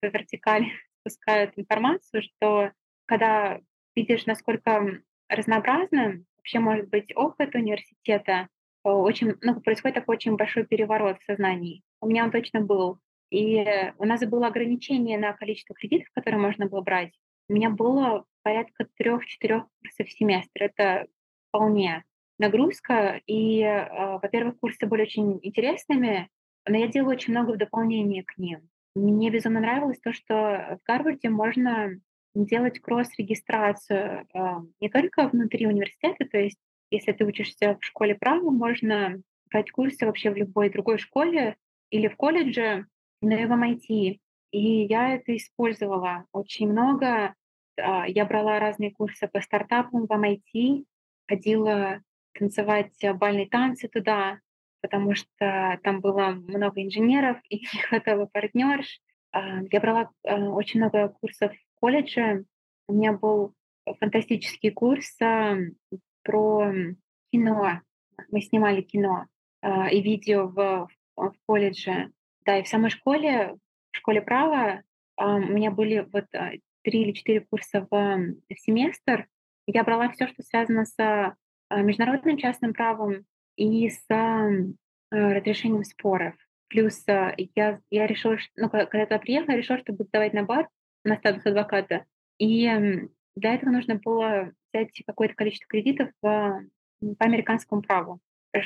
по 0.00 0.06
вертикали 0.06 0.72
спускают 1.00 1.52
информацию, 1.56 2.22
что 2.22 2.72
когда 3.06 3.60
видишь, 3.94 4.26
насколько 4.26 5.02
разнообразно 5.28 6.24
вообще 6.36 6.58
может 6.58 6.88
быть 6.88 7.14
опыт 7.14 7.54
университета, 7.54 8.48
э, 8.84 8.88
очень, 8.88 9.34
ну, 9.40 9.60
происходит 9.60 9.96
такой 9.96 10.16
очень 10.16 10.36
большой 10.36 10.64
переворот 10.64 11.20
в 11.20 11.24
сознании. 11.24 11.82
У 12.00 12.08
меня 12.08 12.24
он 12.24 12.30
точно 12.30 12.60
был. 12.60 12.98
И 13.30 13.64
у 13.96 14.04
нас 14.04 14.20
было 14.26 14.48
ограничение 14.48 15.18
на 15.18 15.32
количество 15.32 15.74
кредитов, 15.74 16.08
которые 16.12 16.40
можно 16.40 16.66
было 16.66 16.82
брать. 16.82 17.12
У 17.48 17.54
меня 17.54 17.70
было 17.70 18.26
порядка 18.42 18.86
трех-четырех 18.96 19.64
курсов 19.80 20.06
в 20.06 20.12
семестр. 20.12 20.64
Это 20.64 21.06
вполне 21.48 22.04
нагрузка. 22.38 23.20
И, 23.26 23.60
э, 23.60 24.18
во-первых, 24.22 24.58
курсы 24.58 24.86
были 24.86 25.02
очень 25.02 25.38
интересными, 25.42 26.28
но 26.66 26.76
я 26.76 26.88
делала 26.88 27.12
очень 27.12 27.32
много 27.32 27.52
в 27.52 27.58
дополнение 27.58 28.24
к 28.24 28.38
ним. 28.38 28.68
Мне 28.94 29.30
безумно 29.30 29.60
нравилось 29.60 30.00
то, 30.00 30.12
что 30.12 30.78
в 30.80 30.86
Гарварде 30.86 31.30
можно 31.30 31.92
делать 32.34 32.80
кросс-регистрацию 32.80 34.26
э, 34.32 34.38
не 34.80 34.88
только 34.88 35.28
внутри 35.28 35.66
университета, 35.66 36.24
то 36.26 36.38
есть 36.38 36.58
если 36.90 37.12
ты 37.12 37.24
учишься 37.24 37.78
в 37.80 37.84
школе 37.84 38.14
права, 38.14 38.50
можно 38.50 39.22
брать 39.50 39.70
курсы 39.70 40.04
вообще 40.04 40.30
в 40.30 40.36
любой 40.36 40.70
другой 40.70 40.98
школе 40.98 41.56
или 41.90 42.08
в 42.08 42.16
колледже, 42.16 42.86
но 43.22 43.34
и 43.34 43.46
в 43.46 43.52
MIT. 43.52 44.20
И 44.50 44.84
я 44.84 45.14
это 45.14 45.34
использовала 45.36 46.26
очень 46.32 46.70
много. 46.70 47.34
А, 47.80 48.06
я 48.06 48.26
брала 48.26 48.58
разные 48.58 48.92
курсы 48.92 49.26
по 49.26 49.40
стартапам 49.40 50.06
в 50.06 50.10
MIT, 50.10 50.84
ходила 51.26 52.02
танцевать 52.38 52.94
бальные 53.14 53.48
танцы 53.48 53.88
туда, 53.88 54.40
потому 54.82 55.14
что 55.14 55.78
там 55.82 56.00
было 56.00 56.30
много 56.30 56.82
инженеров 56.82 57.38
и 57.48 57.60
не 57.74 57.82
хватало 57.82 58.26
партнерш. 58.26 59.00
А, 59.32 59.62
я 59.70 59.80
брала 59.80 60.10
а, 60.26 60.36
очень 60.50 60.80
много 60.80 61.08
курсов 61.08 61.52
в 61.52 61.80
колледже. 61.80 62.44
У 62.88 62.94
меня 62.94 63.12
был 63.12 63.54
фантастический 64.00 64.70
курс 64.70 65.16
про 66.22 66.72
кино. 67.32 67.80
Мы 68.30 68.40
снимали 68.42 68.82
кино 68.82 69.26
и 69.90 70.02
видео 70.02 70.48
в, 70.48 70.88
в 71.16 71.34
колледже. 71.46 72.10
Да, 72.44 72.58
и 72.58 72.62
в 72.62 72.68
самой 72.68 72.90
школе, 72.90 73.56
в 73.92 73.96
школе 73.96 74.20
права 74.20 74.82
у 75.16 75.38
меня 75.38 75.70
были 75.70 76.06
вот 76.12 76.26
три 76.82 77.02
или 77.02 77.12
четыре 77.12 77.40
курса 77.40 77.86
в, 77.90 77.90
в 77.90 78.58
семестр. 78.58 79.26
Я 79.66 79.84
брала 79.84 80.10
все, 80.10 80.26
что 80.26 80.42
связано 80.42 80.84
с 80.84 81.34
международным 81.76 82.36
частным 82.36 82.74
правом 82.74 83.24
и 83.56 83.88
с 83.88 84.04
разрешением 85.10 85.84
споров. 85.84 86.34
Плюс 86.68 87.04
я, 87.06 87.80
я 87.90 88.06
решила, 88.06 88.38
что, 88.38 88.50
ну, 88.56 88.70
когда 88.70 89.06
я 89.10 89.18
приехала, 89.18 89.52
я 89.52 89.58
решила, 89.58 89.78
что 89.78 89.92
буду 89.92 90.08
давать 90.10 90.32
на 90.32 90.42
бар 90.42 90.68
на 91.04 91.16
статус 91.16 91.44
адвоката. 91.44 92.06
И 92.38 92.64
для 93.36 93.54
этого 93.54 93.70
нужно 93.70 93.96
было 93.96 94.52
взять 94.72 95.02
какое-то 95.06 95.34
количество 95.34 95.68
кредитов 95.68 96.10
по, 96.20 96.60
по 97.00 97.24
американскому 97.24 97.82
праву. 97.82 98.20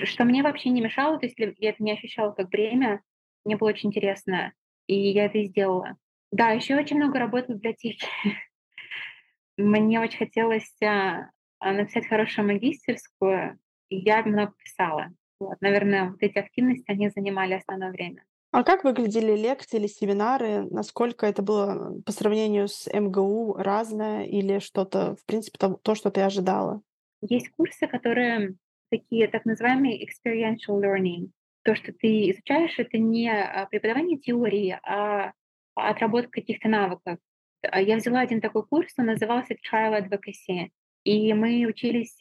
Что 0.04 0.24
мне 0.24 0.42
вообще 0.42 0.70
не 0.70 0.80
мешало, 0.80 1.18
то 1.18 1.26
есть 1.26 1.36
я 1.38 1.70
это 1.70 1.82
не 1.82 1.92
ощущала 1.92 2.32
как 2.32 2.48
бремя, 2.48 3.02
мне 3.44 3.56
было 3.56 3.68
очень 3.68 3.90
интересно, 3.90 4.52
и 4.88 4.94
я 4.94 5.26
это 5.26 5.38
и 5.38 5.46
сделала. 5.46 5.96
Да, 6.32 6.50
еще 6.50 6.76
очень 6.76 6.96
много 6.96 7.18
работы 7.20 7.52
в 7.52 7.56
библиотеке. 7.56 8.06
Мне 9.56 10.00
очень 10.00 10.18
хотелось 10.18 10.74
а, 10.82 10.86
а, 10.86 11.30
написать 11.72 12.06
хорошую 12.06 12.46
магистерскую, 12.46 13.58
и 13.88 13.96
я 13.96 14.22
много 14.22 14.52
писала. 14.62 15.08
Вот, 15.38 15.60
наверное, 15.60 16.10
вот 16.10 16.22
эти 16.22 16.38
активности, 16.38 16.90
они 16.90 17.10
занимали 17.10 17.54
основное 17.54 17.90
время. 17.90 18.24
А 18.52 18.64
как 18.64 18.84
выглядели 18.84 19.36
лекции 19.36 19.76
или 19.76 19.86
семинары? 19.86 20.62
Насколько 20.70 21.26
это 21.26 21.42
было 21.42 22.00
по 22.06 22.12
сравнению 22.12 22.68
с 22.68 22.90
МГУ 22.90 23.54
разное 23.58 24.24
или 24.24 24.60
что-то, 24.60 25.16
в 25.16 25.26
принципе, 25.26 25.58
то, 25.58 25.78
то, 25.82 25.94
что 25.94 26.10
ты 26.10 26.22
ожидала? 26.22 26.80
Есть 27.20 27.50
курсы, 27.50 27.86
которые 27.86 28.54
такие 28.90 29.28
так 29.28 29.44
называемые 29.44 30.02
experiential 30.02 30.80
learning. 30.80 31.30
То, 31.64 31.74
что 31.74 31.92
ты 31.92 32.30
изучаешь, 32.30 32.78
это 32.78 32.96
не 32.96 33.28
а, 33.28 33.66
преподавание 33.66 34.16
теории, 34.16 34.78
а 34.82 35.32
отработка 35.74 36.40
каких-то 36.40 36.68
навыков. 36.68 37.18
А 37.62 37.80
я 37.80 37.96
взяла 37.96 38.20
один 38.20 38.40
такой 38.40 38.64
курс, 38.64 38.94
он 38.96 39.06
назывался 39.06 39.54
Trial 39.54 40.00
Advocacy, 40.00 40.68
и 41.06 41.32
мы 41.34 41.66
учились 41.66 42.18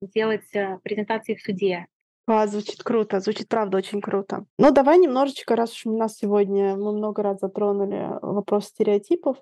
делать 0.00 0.48
презентации 0.82 1.34
в 1.34 1.42
суде. 1.42 1.86
А, 2.28 2.46
звучит 2.46 2.82
круто, 2.82 3.20
звучит 3.20 3.48
правда 3.48 3.78
очень 3.78 4.00
круто. 4.00 4.44
Ну, 4.58 4.72
давай 4.72 4.98
немножечко, 4.98 5.56
раз 5.56 5.72
уж 5.72 5.86
у 5.86 5.96
нас 5.96 6.16
сегодня 6.16 6.76
мы 6.76 6.92
много 6.92 7.22
раз 7.22 7.38
затронули 7.40 8.18
вопрос 8.20 8.66
стереотипов, 8.66 9.38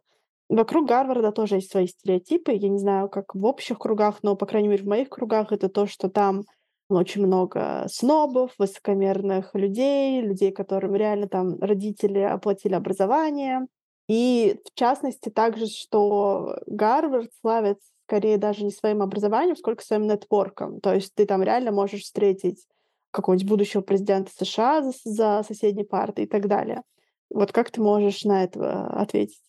вокруг 0.49 0.87
Гарварда 0.87 1.33
тоже 1.33 1.57
есть 1.57 1.71
свои 1.71 1.87
стереотипы. 1.87 2.53
Я 2.53 2.69
не 2.69 2.79
знаю, 2.79 3.09
как 3.09 3.35
в 3.35 3.45
общих 3.45 3.79
кругах, 3.79 4.19
но, 4.23 4.37
по 4.37 4.47
крайней 4.47 4.69
мере, 4.69 4.83
в 4.83 4.87
моих 4.87 5.09
кругах 5.09 5.53
это 5.53 5.69
то, 5.69 5.87
что 5.87 6.09
там 6.09 6.43
очень 6.89 7.27
много 7.27 7.87
снобов, 7.89 8.53
высокомерных 8.59 9.55
людей, 9.55 10.21
людей, 10.21 10.53
которым 10.53 10.95
реально 10.95 11.29
там 11.29 11.59
родители 11.61 12.19
оплатили 12.19 12.75
образование. 12.75 13.67
И 14.07 14.61
в 14.67 14.79
частности 14.79 15.31
также, 15.31 15.67
что 15.67 16.59
Гарвард 16.67 17.31
славится 17.41 17.89
скорее 18.07 18.39
даже 18.39 18.65
не 18.65 18.71
своим 18.71 19.03
образованием, 19.03 19.57
сколько 19.57 19.83
своим 19.83 20.07
нетворком. 20.07 20.81
То 20.81 20.95
есть 20.95 21.15
ты 21.15 21.27
там 21.27 21.43
реально 21.43 21.73
можешь 21.73 22.03
встретить 22.03 22.67
какого-нибудь 23.11 23.49
будущего 23.49 23.81
президента 23.81 24.31
США 24.33 24.83
за, 24.83 24.93
за 25.05 25.43
соседней 25.47 25.85
партой 25.85 26.25
и 26.25 26.29
так 26.29 26.47
далее. 26.47 26.83
Вот 27.31 27.53
как 27.53 27.71
ты 27.71 27.81
можешь 27.81 28.25
на 28.25 28.45
это 28.45 28.87
ответить? 28.89 29.41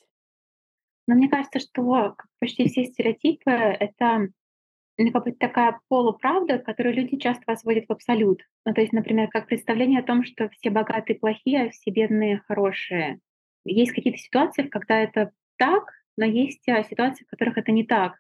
Но 1.08 1.16
мне 1.16 1.30
кажется, 1.30 1.60
что 1.60 2.16
почти 2.40 2.68
все 2.68 2.86
стереотипы— 2.86 3.52
это 3.52 4.30
ну, 4.98 5.12
как 5.12 5.26
бы 5.26 5.32
такая 5.34 5.80
полуправда, 5.90 6.58
которую 6.58 6.96
люди 6.96 7.18
часто 7.18 7.44
возводят 7.48 7.86
в 7.88 7.92
абсолют. 7.92 8.42
Ну, 8.66 8.74
то 8.74 8.82
есть, 8.82 8.94
например, 8.94 9.28
как 9.28 9.48
представление 9.48 10.00
о 10.00 10.04
том, 10.04 10.24
что 10.24 10.50
все 10.50 10.70
богатые 10.70 11.20
плохие, 11.20 11.66
а 11.66 11.70
все 11.70 11.92
бедные 11.92 12.42
хорошие. 12.48 13.20
Есть 13.66 13.92
какие-то 13.92 14.20
ситуации, 14.20 14.64
когда 14.64 15.02
это 15.02 15.32
так, 15.58 15.92
но 16.18 16.26
есть 16.26 16.68
а, 16.70 16.84
ситуации, 16.84 17.26
в 17.26 17.30
которых 17.30 17.58
это 17.58 17.72
не 17.72 17.84
так. 17.84 18.14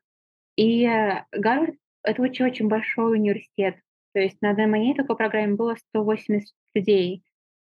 И 0.55 0.85
э, 0.85 1.25
Гарвард— 1.31 1.75
это 2.03 2.21
очень-очень 2.21 2.67
большой 2.67 3.17
университет. 3.17 3.77
То 4.13 4.19
есть 4.19 4.41
на 4.41 4.53
моей 4.67 4.93
такой 4.93 5.17
программе 5.17 5.55
было 5.55 5.75
180 5.89 6.53
людей. 6.73 7.23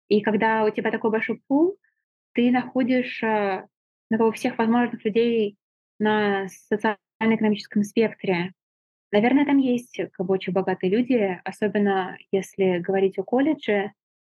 И 0.09 0.21
когда 0.21 0.65
у 0.65 0.69
тебя 0.69 0.91
такой 0.91 1.11
большой 1.11 1.41
пул, 1.47 1.77
ты 2.33 2.51
находишь 2.51 3.23
э, 3.23 3.65
ну, 4.09 4.31
всех 4.33 4.57
возможных 4.57 5.05
людей 5.05 5.57
на 5.99 6.47
социально-экономическом 6.49 7.83
спектре. 7.83 8.51
Наверное, 9.11 9.45
там 9.45 9.57
есть 9.57 9.99
как 10.13 10.25
бы 10.25 10.33
очень 10.33 10.53
богатые 10.53 10.89
люди, 10.89 11.39
особенно 11.43 12.17
если 12.31 12.79
говорить 12.79 13.17
о 13.19 13.23
колледже, 13.23 13.91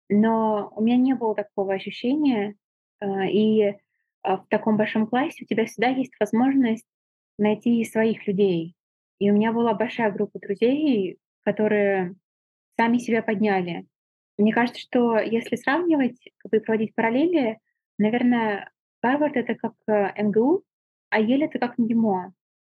но 0.09 0.73
у 0.75 0.83
меня 0.83 0.97
не 0.97 1.15
было 1.15 1.35
такого 1.35 1.75
ощущения, 1.75 2.55
а, 3.01 3.27
и 3.27 3.75
в 4.23 4.47
таком 4.49 4.77
большом 4.77 5.07
классе 5.07 5.45
у 5.45 5.47
тебя 5.47 5.67
всегда 5.67 5.89
есть 5.89 6.13
возможность 6.19 6.87
найти 7.39 7.85
своих 7.85 8.27
людей. 8.27 8.75
И 9.19 9.31
у 9.31 9.35
меня 9.35 9.53
была 9.53 9.75
большая 9.75 10.13
группа 10.13 10.39
друзей, 10.39 11.19
которые 11.45 12.15
сами 12.77 12.99
себя 12.99 13.23
подняли. 13.23 13.87
Мне 14.37 14.53
кажется, 14.53 14.81
что 14.81 15.19
если 15.19 15.57
сравнивать, 15.57 16.21
как 16.39 16.53
бы 16.53 16.61
проводить 16.61 16.95
параллели, 16.95 17.59
наверное, 17.99 18.71
Гарвард— 19.03 19.37
это 19.37 19.55
как 19.55 19.75
э, 19.89 20.23
МГУ, 20.23 20.63
а 21.11 21.21
Ель— 21.21 21.45
это 21.45 21.59
как 21.59 21.79
МГИМО. 21.79 22.33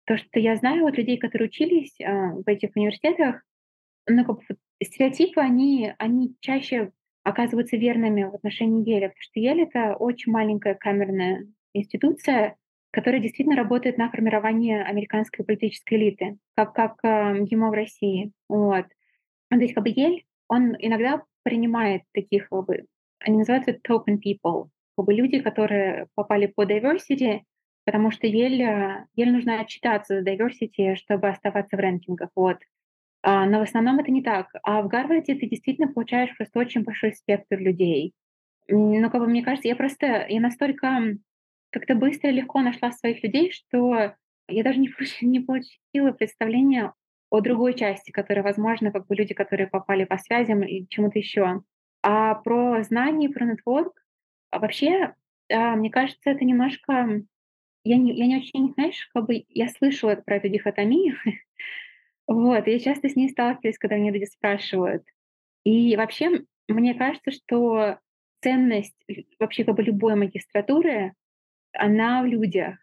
То, 0.06 0.18
что 0.18 0.40
я 0.40 0.56
знаю 0.56 0.86
от 0.88 0.98
людей, 0.98 1.18
которые 1.18 1.50
учились 1.50 2.00
а, 2.02 2.34
в 2.34 2.48
этих 2.48 2.72
университетах, 2.76 3.44
ну, 4.08 4.26
как 4.26 4.38
бы, 4.38 4.58
стереотипы, 4.84 5.40
они, 5.40 5.94
они 6.00 6.36
чаще 6.40 6.92
оказываются 7.24 7.78
верными 7.78 8.24
в 8.24 8.34
отношении 8.34 8.88
Еля, 8.88 9.10
потому 9.10 9.22
что 9.22 9.40
Ель— 9.40 9.62
это 9.64 9.96
очень 9.96 10.32
маленькая 10.32 10.74
камерная 10.74 11.48
институция, 11.74 12.58
которая 12.92 13.22
действительно 13.22 13.56
работает 13.56 13.98
на 13.98 14.10
формирование 14.10 14.84
американской 14.84 15.46
политической 15.46 15.96
элиты, 15.96 16.38
как, 16.56 16.74
как 16.74 17.00
э, 17.04 17.34
МГИМО 17.34 17.70
в 17.70 17.74
России. 17.74 18.32
Вот. 18.50 18.86
То 19.50 19.58
есть 19.58 19.74
как 19.74 19.84
бы 19.84 19.90
Ель, 19.90 20.26
он 20.48 20.76
иногда 20.78 21.24
принимает 21.44 22.04
таких, 22.14 22.50
как 22.50 22.66
бы, 22.66 22.86
они 23.20 23.38
называются 23.38 23.72
token 23.72 24.20
people, 24.24 24.68
как 24.98 25.06
бы 25.06 25.14
люди, 25.14 25.40
которые 25.40 26.08
попали 26.16 26.48
по 26.48 26.66
diversity, 26.66 27.42
потому 27.86 28.12
что 28.12 28.28
еле, 28.28 29.06
еле 29.16 29.32
нужно 29.32 29.62
отчитаться 29.62 30.22
за 30.22 30.30
diversity, 30.30 30.96
чтобы 30.96 31.30
оставаться 31.30 31.78
в 31.78 31.80
рэнкингах. 31.80 32.30
Вот. 32.36 32.58
А, 33.24 33.46
но 33.46 33.60
в 33.60 33.64
основном 33.64 34.00
это 34.00 34.12
не 34.12 34.22
так. 34.22 34.48
А 34.64 34.82
в 34.82 34.88
Гарварде 34.88 35.36
ты 35.36 35.48
действительно 35.48 35.88
получаешь 35.88 36.36
просто 36.36 36.60
очень 36.60 36.84
большой 36.84 37.14
спектр 37.14 37.58
людей. 37.58 38.14
Ну, 38.68 39.10
как 39.10 39.22
бы 39.22 39.28
мне 39.28 39.44
кажется, 39.44 39.68
я 39.68 39.76
просто, 39.76 40.26
я 40.28 40.40
настолько 40.40 41.18
как-то 41.72 41.96
быстро 41.96 42.30
и 42.30 42.34
легко 42.34 42.62
нашла 42.62 42.92
своих 42.92 43.24
людей, 43.24 43.52
что 43.52 44.14
я 44.48 44.64
даже 44.64 44.80
не, 44.80 44.90
получила, 44.90 45.30
не 45.30 45.40
получила 45.40 46.12
представления 46.12 46.94
о 47.30 47.40
другой 47.40 47.74
части, 47.74 48.12
которая, 48.12 48.44
возможно, 48.44 48.92
как 48.92 49.08
бы 49.08 49.16
люди, 49.16 49.34
которые 49.34 49.68
попали 49.68 50.04
по 50.04 50.18
связям 50.18 50.64
и 50.64 50.88
чему-то 50.90 51.18
еще. 51.18 51.64
А 52.04 52.36
про 52.36 52.84
знания, 52.84 53.30
про 53.30 53.46
нетворк, 53.46 54.04
а 54.50 54.60
вообще, 54.60 55.16
а, 55.50 55.76
мне 55.76 55.90
кажется, 55.90 56.30
это 56.30 56.44
немножко 56.44 57.24
я 57.84 57.98
не 57.98 58.14
я 58.14 58.28
не 58.28 58.38
очень, 58.38 58.74
знаешь, 58.74 59.10
как 59.14 59.26
бы 59.26 59.46
я 59.50 59.70
слышала 59.70 60.16
про 60.16 60.38
эту 60.38 60.50
дихотомию. 60.50 61.16
Вот, 62.28 62.66
я 62.66 62.80
часто 62.80 63.10
с 63.10 63.18
ней 63.18 63.28
сталкиваюсь, 63.28 63.78
когда 63.78 63.98
меня 63.98 64.12
люди 64.12 64.24
спрашивают. 64.24 65.04
И 65.66 65.98
вообще, 65.98 66.46
мне 66.70 66.94
кажется, 66.94 67.32
что 67.32 67.98
ценность 68.42 68.96
вообще 69.38 69.66
как 69.66 69.76
бы 69.76 69.84
любой 69.84 70.16
магистратуры, 70.16 71.14
она 71.74 72.22
в 72.22 72.26
людях. 72.26 72.78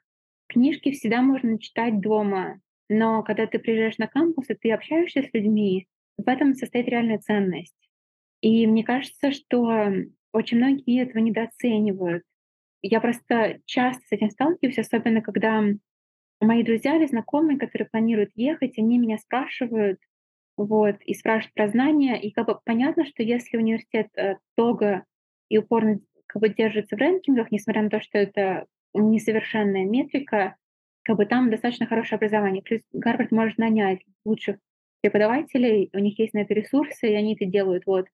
Книжки 0.48 0.92
всегда 0.92 1.22
можно 1.22 1.58
читать 1.58 2.00
дома, 2.00 2.60
но 2.88 3.22
когда 3.22 3.46
ты 3.46 3.58
приезжаешь 3.58 3.98
на 3.98 4.06
кампус 4.06 4.48
и 4.48 4.54
ты 4.54 4.72
общаешься 4.72 5.22
с 5.22 5.34
людьми, 5.34 5.86
в 6.16 6.28
этом 6.28 6.54
состоит 6.54 6.88
реальная 6.88 7.18
ценность. 7.18 7.76
И 8.40 8.66
мне 8.66 8.84
кажется, 8.84 9.30
что 9.30 9.90
очень 10.32 10.58
многие 10.58 11.02
этого 11.02 11.18
недооценивают. 11.22 12.22
Я 12.82 13.00
просто 13.00 13.60
часто 13.66 14.02
с 14.06 14.12
этим 14.12 14.30
сталкиваюсь, 14.30 14.78
особенно 14.78 15.20
когда 15.20 15.62
мои 16.40 16.62
друзья 16.62 16.96
или 16.96 17.06
знакомые, 17.06 17.58
которые 17.58 17.88
планируют 17.88 18.30
ехать, 18.34 18.78
они 18.78 18.98
меня 18.98 19.18
спрашивают, 19.18 19.98
вот, 20.56 20.96
и 21.04 21.14
спрашивают 21.14 21.54
про 21.54 21.68
знания. 21.68 22.20
И 22.20 22.30
как 22.30 22.46
бы 22.46 22.58
понятно, 22.64 23.04
что 23.06 23.22
если 23.22 23.56
университет 23.56 24.08
э, 24.16 24.36
долго 24.56 25.04
и 25.48 25.58
упорно 25.58 26.00
как 26.26 26.42
бы 26.42 26.48
держится 26.48 26.96
в 26.96 26.98
рэнкингах, 26.98 27.50
несмотря 27.50 27.82
на 27.82 27.90
то, 27.90 28.00
что 28.00 28.18
это 28.18 28.66
несовершенная 28.98 29.84
метрика, 29.84 30.56
как 31.02 31.16
бы 31.16 31.26
там 31.26 31.50
достаточно 31.50 31.86
хорошее 31.86 32.16
образование. 32.16 32.62
Плюс 32.62 32.82
Гарвард 32.92 33.30
может 33.30 33.58
нанять 33.58 34.00
лучших 34.24 34.58
преподавателей, 35.00 35.90
у 35.92 35.98
них 35.98 36.18
есть 36.18 36.34
на 36.34 36.40
это 36.40 36.54
ресурсы, 36.54 37.10
и 37.10 37.14
они 37.14 37.34
это 37.34 37.46
делают. 37.46 37.84
Вот. 37.86 38.06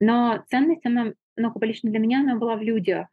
Но 0.00 0.44
ценность, 0.48 0.84
она, 0.84 1.12
ну, 1.36 1.48
как 1.50 1.58
бы 1.58 1.66
лично 1.66 1.90
для 1.90 2.00
меня, 2.00 2.20
она 2.20 2.36
была 2.36 2.56
в 2.56 2.62
людях, 2.62 3.08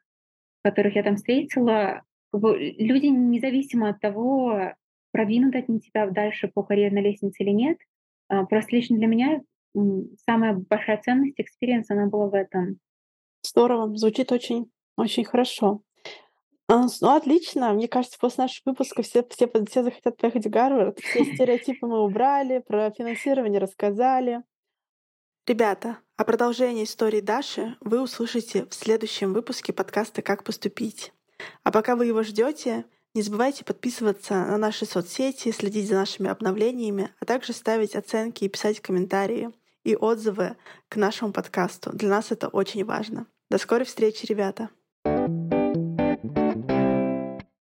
которых 0.63 0.95
я 0.95 1.03
там 1.03 1.15
встретила. 1.15 2.01
Как 2.31 2.41
бы 2.41 2.57
люди, 2.57 3.05
независимо 3.05 3.89
от 3.89 3.99
того, 3.99 4.73
продвинут 5.11 5.55
они 5.55 5.79
тебя 5.79 6.07
дальше 6.07 6.49
по 6.53 6.63
карьерной 6.63 7.01
лестнице 7.01 7.43
или 7.43 7.51
нет, 7.51 7.77
а, 8.27 8.45
просто 8.45 8.75
лично 8.75 8.97
для 8.97 9.07
меня 9.07 9.41
самая 10.25 10.53
большая 10.53 10.97
ценность, 11.01 11.39
experience, 11.39 11.89
она 11.89 12.07
была 12.07 12.27
в 12.27 12.33
этом. 12.33 12.79
Здорово, 13.43 13.95
звучит 13.95 14.31
очень, 14.31 14.69
очень 14.97 15.23
хорошо. 15.23 15.81
А, 16.67 16.87
ну, 17.01 17.15
отлично. 17.15 17.73
Мне 17.73 17.87
кажется, 17.87 18.17
после 18.19 18.45
нашего 18.45 18.71
выпуска 18.71 19.03
все, 19.03 19.23
все, 19.29 19.47
все 19.47 19.83
захотят 19.83 20.17
поехать 20.17 20.47
в 20.47 20.49
Гарвард. 20.49 20.99
Все 20.99 21.23
стереотипы 21.23 21.85
мы 21.85 21.99
убрали, 21.99 22.59
про 22.59 22.91
финансирование 22.91 23.59
рассказали. 23.59 24.43
Ребята, 25.45 25.99
о 26.17 26.23
продолжении 26.23 26.85
истории 26.85 27.21
Даши 27.21 27.77
вы 27.81 28.01
услышите 28.01 28.65
в 28.65 28.73
следующем 28.73 29.31
выпуске 29.33 29.73
подкаста 29.73 30.23
«Как 30.23 30.43
поступить». 30.43 31.13
А 31.63 31.71
пока 31.71 31.95
вы 31.95 32.07
его 32.07 32.23
ждете, 32.23 32.85
не 33.13 33.21
забывайте 33.21 33.63
подписываться 33.63 34.33
на 34.33 34.57
наши 34.57 34.85
соцсети, 34.85 35.51
следить 35.51 35.87
за 35.87 35.95
нашими 35.95 36.29
обновлениями, 36.29 37.13
а 37.19 37.25
также 37.25 37.53
ставить 37.53 37.95
оценки 37.95 38.43
и 38.43 38.49
писать 38.49 38.79
комментарии 38.79 39.51
и 39.83 39.95
отзывы 39.95 40.57
к 40.89 40.95
нашему 40.95 41.31
подкасту. 41.31 41.91
Для 41.93 42.09
нас 42.09 42.31
это 42.31 42.47
очень 42.47 42.83
важно. 42.83 43.27
До 43.51 43.59
скорой 43.59 43.85
встречи, 43.85 44.25
ребята! 44.25 44.69